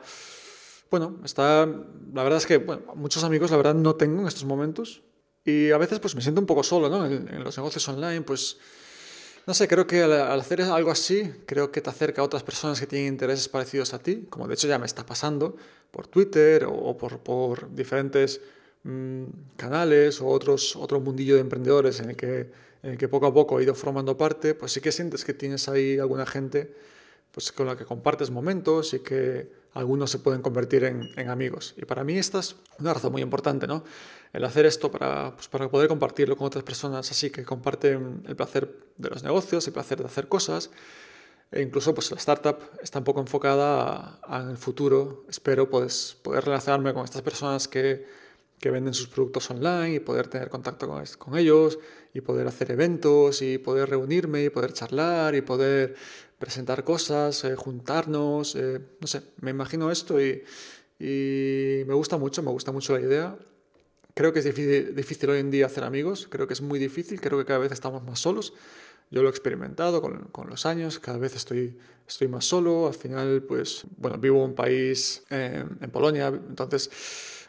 Bueno, 0.90 1.18
está, 1.26 1.66
la 1.66 2.24
verdad 2.24 2.38
es 2.38 2.46
que 2.46 2.60
muchos 2.96 3.24
amigos 3.24 3.52
la 3.52 3.58
verdad 3.58 3.76
no 3.76 3.96
tengo 3.96 4.22
en 4.22 4.28
estos 4.28 4.46
momentos 4.46 5.02
y 5.44 5.72
a 5.72 5.78
veces 5.78 6.00
pues 6.00 6.16
me 6.16 6.22
siento 6.22 6.42
un 6.42 6.48
poco 6.48 6.64
solo, 6.64 6.90
¿no? 6.90 7.06
En, 7.06 7.44
los 7.44 7.58
negocios 7.58 7.88
online, 7.88 8.22
pues 8.22 8.58
no 9.46 9.54
sé, 9.54 9.68
creo 9.68 9.88
que 9.88 10.04
al, 10.04 10.40
hacer 10.40 10.62
algo 10.62 10.92
así, 10.92 11.32
creo 11.46 11.72
que 11.72 11.82
te 11.82 11.90
acerca 11.90 12.22
a 12.22 12.26
otras 12.26 12.44
personas 12.44 12.80
que 12.80 12.88
tienen 12.88 13.08
intereses 13.08 13.48
parecidos 13.48 13.94
a 13.94 14.00
ti, 14.00 14.28
como 14.30 14.48
de 14.48 14.54
hecho 14.56 14.68
ya 14.68 14.78
me 14.78 14.86
está 14.86 15.06
pasando 15.06 15.56
por 15.92 16.08
Twitter 16.08 16.66
o, 16.70 16.98
por, 16.98 17.20
por, 17.20 17.74
diferentes 17.74 18.42
mmm, 18.84 19.24
canales 19.56 20.20
o 20.22 20.28
otros, 20.28 20.76
otro 20.76 21.00
mundillo 21.00 21.36
de 21.36 21.42
emprendedores 21.42 22.00
en 22.02 22.10
el 22.10 22.16
que 22.18 22.52
el 22.88 22.98
que 22.98 23.08
poco 23.08 23.28
a 23.28 23.34
poco 23.34 23.60
he 23.60 23.64
ido 23.64 23.76
formando 23.76 24.18
parte, 24.18 24.56
pues 24.56 24.72
sí 24.72 24.82
que 24.82 24.92
sientes 24.92 25.26
que 25.26 25.34
tienes 25.34 25.68
ahí 25.68 26.00
alguna 26.00 26.26
gente 26.26 26.74
pues, 27.32 27.52
con 27.52 27.68
la 27.68 27.78
que 27.78 27.86
compartes 27.86 28.32
momentos 28.32 28.94
y 28.94 29.00
que 29.00 29.52
algunos 29.74 30.10
se 30.10 30.20
pueden 30.20 30.42
convertir 30.42 30.84
en, 30.86 31.30
amigos. 31.30 31.76
Y 31.78 31.86
para 31.86 32.04
mí 32.04 32.18
esta 32.18 32.40
es 32.40 32.56
una 32.80 32.94
razón 32.94 33.12
muy 33.12 33.22
importante, 33.22 33.68
¿no? 33.68 33.84
El 34.34 34.44
hacer 34.44 34.66
esto 34.66 34.90
para, 34.90 35.36
pues, 35.36 35.48
para 35.48 35.70
poder 35.70 35.88
compartirlo 35.88 36.36
con 36.36 36.48
otras 36.48 36.64
personas 36.64 37.12
así 37.12 37.30
que 37.30 37.44
comparten 37.44 38.24
el 38.28 38.36
placer 38.36 38.74
de 38.98 39.10
los 39.10 39.22
negocios, 39.22 39.68
el 39.68 39.74
placer 39.74 40.00
de 40.00 40.06
hacer 40.06 40.28
cosas. 40.28 40.72
E 41.52 41.62
incluso 41.62 41.94
pues 41.94 42.10
la 42.12 42.18
startup 42.18 42.58
está 42.82 43.00
un 43.00 43.06
poco 43.06 43.22
enfocada 43.22 44.20
en 44.28 44.50
el 44.50 44.58
futuro. 44.58 45.24
Espero 45.30 45.70
pues, 45.70 46.18
poder 46.22 46.44
relacionarme 46.44 46.94
con 46.94 47.04
estas 47.04 47.22
personas 47.22 47.68
que 47.68 48.06
que 48.60 48.72
venden 48.72 48.94
sus 48.94 49.08
productos 49.08 49.50
online 49.52 49.96
y 49.96 50.00
poder 50.00 50.28
tener 50.28 50.50
contacto 50.50 50.88
con, 51.18 51.38
ellos 51.38 51.80
y 52.14 52.22
poder 52.22 52.48
hacer 52.48 52.72
eventos 52.72 53.42
y 53.42 53.58
poder 53.58 53.90
reunirme 53.90 54.44
y 54.44 54.50
poder 54.50 54.74
charlar 54.74 55.36
y 55.36 55.42
poder 55.42 55.96
presentar 56.40 56.84
cosas, 56.84 57.44
eh, 57.44 57.56
juntarnos, 57.56 58.56
eh, 58.56 58.80
no 59.00 59.08
sé, 59.08 59.22
me 59.42 59.52
imagino 59.52 59.92
esto 59.92 60.20
y, 60.22 60.44
me 61.00 61.94
gusta 61.94 62.18
mucho, 62.18 62.42
me 62.42 62.50
gusta 62.50 62.72
mucho 62.72 62.98
la 62.98 63.02
idea 63.02 63.38
Creo 64.18 64.34
que 64.34 64.40
es 64.40 64.46
difícil, 64.46 64.96
difícil 64.96 65.30
hoy 65.30 65.40
en 65.40 65.52
día 65.52 65.68
hacer 65.68 65.84
amigos, 65.84 66.28
creo 66.28 66.48
que 66.48 66.54
es 66.54 66.62
muy 66.62 66.80
difícil, 66.80 67.22
creo 67.22 67.38
que 67.38 67.46
cada 67.46 67.60
vez 67.60 67.72
estamos 67.72 68.04
más 68.04 68.20
solos. 68.20 68.52
Yo 69.12 69.22
lo 69.22 69.30
he 69.30 69.30
experimentado 69.30 70.02
con, 70.02 70.30
con, 70.32 70.50
los 70.50 70.66
años, 70.66 70.98
cada 70.98 71.20
vez 71.20 71.36
estoy, 71.36 71.78
estoy 72.08 72.28
más 72.28 72.44
solo, 72.44 72.88
al 72.88 72.96
final, 72.96 73.44
pues, 73.44 73.86
bueno, 73.96 74.18
vivo 74.18 74.38
en 74.38 74.50
un 74.50 74.56
país, 74.56 75.24
eh, 75.30 75.64
en 75.80 75.92
Polonia, 75.92 76.30
entonces, 76.30 76.90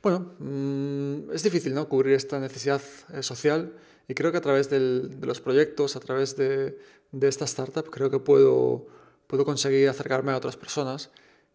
bueno, 0.08 0.34
mmm, 0.38 1.30
es 1.32 1.42
difícil, 1.42 1.74
¿no? 1.74 1.88
Cubrir 1.88 2.14
esta 2.14 2.40
necesidad 2.40 2.80
eh, 3.12 3.22
social 3.22 3.74
y 4.08 4.14
creo 4.14 4.32
que 4.32 4.38
a 4.38 4.40
través 4.40 4.70
del, 4.70 5.20
de 5.20 5.26
los 5.26 5.40
proyectos, 5.40 5.96
a 5.96 6.00
través 6.00 6.36
de, 6.36 6.78
de, 7.12 7.28
esta 7.28 7.44
startup, 7.44 7.90
creo 7.90 8.10
que 8.10 8.18
puedo, 8.18 8.86
puedo 9.26 9.44
conseguir 9.44 9.88
acercarme 9.88 10.32
a 10.32 10.36
otras 10.36 10.56
personas 10.56 11.10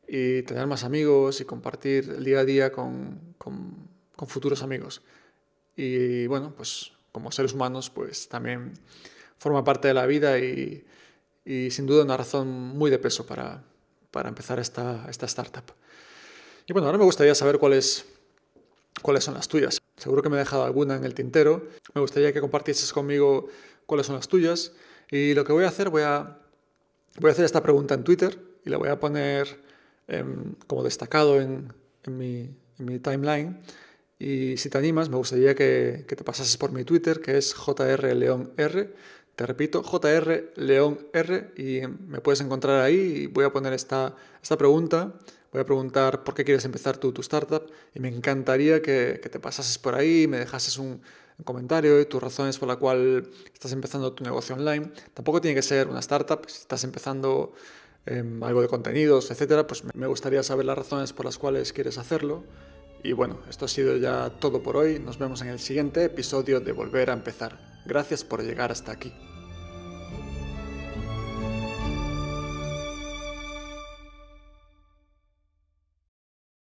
y 0.08 0.44
tener 0.44 0.68
más 0.68 0.84
amigos 0.84 1.42
y 1.42 1.46
compartir 1.46 2.13
el 2.18 2.24
día 2.24 2.39
a 2.39 2.46
día 2.46 2.72
con, 2.72 3.20
con, 3.38 3.89
con 4.16 4.28
futuros 4.28 4.62
amigos. 4.62 5.02
Y 5.76 6.28
bueno, 6.28 6.54
pues 6.56 6.92
como 7.12 7.32
seres 7.32 7.54
humanos, 7.54 7.89
pues 7.89 8.30
también 8.30 8.74
forma 9.39 9.63
parte 9.63 9.88
de 9.88 9.94
la 9.96 10.06
vida 10.06 10.38
y, 10.38 10.86
y 11.44 11.72
sin 11.72 11.88
duda 11.88 12.04
una 12.04 12.18
razón 12.18 12.48
muy 12.50 12.92
de 12.92 13.00
peso 13.00 13.26
para, 13.26 13.63
para 14.12 14.30
empezar 14.30 14.60
esta, 14.60 15.08
esta 15.10 15.26
startup. 15.26 15.66
Y 16.68 16.74
bueno, 16.74 16.88
ahora 16.88 16.98
me 16.98 17.04
gustaría 17.04 17.36
saber 17.36 17.58
cuáles, 17.58 18.06
cuáles 19.01 19.23
son 19.23 19.34
las 19.34 19.47
tuyas. 19.47 19.82
Seguro 19.97 20.21
que 20.21 20.29
me 20.29 20.36
he 20.36 20.39
dejado 20.39 20.63
alguna 20.63 20.95
en 20.95 21.03
el 21.03 21.13
tintero. 21.13 21.67
Me 21.93 22.01
gustaría 22.01 22.34
que 22.34 22.41
compartieses 22.41 22.91
conmigo 22.93 23.47
cuáles 23.86 24.08
son 24.08 24.15
las 24.15 24.27
tuyas. 24.27 24.73
Y 25.10 25.34
lo 25.34 25.43
que 25.43 25.53
voy 25.53 25.65
a 25.65 25.67
hacer, 25.67 25.89
voy 25.89 26.03
a, 26.03 26.39
voy 27.19 27.29
a 27.29 27.34
hacer 27.34 27.45
esta 27.45 27.62
pregunta 27.62 27.93
en 27.93 28.03
Twitter 28.03 28.39
y 28.65 28.69
la 28.69 28.77
voy 28.77 28.89
a 28.89 28.99
poner 28.99 29.60
eh, 30.08 30.23
como 30.67 30.84
destacado 30.84 31.39
en, 31.39 31.73
en, 32.03 32.17
mi, 32.17 32.49
mi 32.77 32.99
timeline. 32.99 33.60
Y 34.19 34.58
si 34.58 34.69
te 34.69 34.77
animas, 34.77 35.10
me 35.10 35.17
gustaría 35.17 35.53
que, 35.56 36.06
que, 36.08 36.15
te 36.15 36.23
pasases 36.23 36.56
por 36.58 36.71
mi 36.71 36.84
Twitter, 36.84 37.19
que 37.19 37.38
es 37.38 37.53
jrleonr. 37.53 38.93
Te 39.36 39.47
repito, 39.47 39.82
JR 39.82 40.53
León 40.56 41.08
R 41.12 41.51
y 41.58 41.82
me 41.88 42.21
puedes 42.21 42.39
encontrar 42.41 42.82
ahí 42.82 43.23
y 43.23 43.27
voy 43.27 43.45
a 43.45 43.51
poner 43.51 43.73
esta, 43.73 44.15
esta 44.41 44.58
pregunta. 44.58 45.13
Voy 45.54 45.62
a 45.62 45.66
preguntar 45.66 46.24
por 46.24 46.34
qué 46.34 46.44
quieres 46.44 46.66
empezar 46.66 46.98
tu, 46.98 47.13
tu 47.13 47.22
startup 47.22 47.72
y 47.94 48.00
me 48.00 48.10
encantaría 48.10 48.82
que, 48.82 49.20
que, 49.22 49.30
te 49.30 49.39
pasases 49.39 49.78
por 49.78 49.94
ahí, 49.94 50.28
me 50.28 50.39
dejases 50.39 50.80
un, 50.80 51.02
comentario 51.44 52.00
y 52.00 52.06
tus 52.06 52.22
razones 52.22 52.58
por 52.58 52.68
la 52.68 52.78
cual 52.78 53.30
estás 53.54 53.72
empezando 53.72 54.13
tu 54.13 54.24
negocio 54.24 54.56
online. 54.56 54.92
Tampoco 55.13 55.42
tiene 55.42 55.56
que 55.56 55.62
ser 55.62 55.88
una 55.88 56.00
startup, 56.00 56.46
si 56.48 56.62
estás 56.62 56.84
empezando 56.84 57.54
eh, 58.06 58.24
algo 58.42 58.62
de 58.62 58.68
contenidos, 58.68 59.30
etcétera, 59.32 59.68
pues 59.68 59.84
me 59.94 60.08
gustaría 60.08 60.44
saber 60.44 60.66
las 60.66 60.78
razones 60.78 61.13
por 61.13 61.26
las 61.26 61.38
cuales 61.38 61.74
quieres 61.74 61.98
hacerlo. 61.98 62.44
Y 63.04 63.12
bueno, 63.12 63.39
esto 63.50 63.66
ha 63.66 63.68
sido 63.68 63.98
ya 63.98 64.30
todo 64.39 64.63
por 64.63 64.78
hoy. 64.78 65.00
Nos 65.00 65.18
vemos 65.18 65.42
en 65.42 65.50
el 65.50 65.60
siguiente 65.60 66.06
episodio 66.06 66.62
de 66.62 66.72
Volver 66.72 67.10
a 67.10 67.13
empezar. 67.13 67.60
Gracias 67.86 68.24
por 68.24 68.44
llegar 68.44 68.72
hasta 68.72 68.94
aquí. 68.94 69.13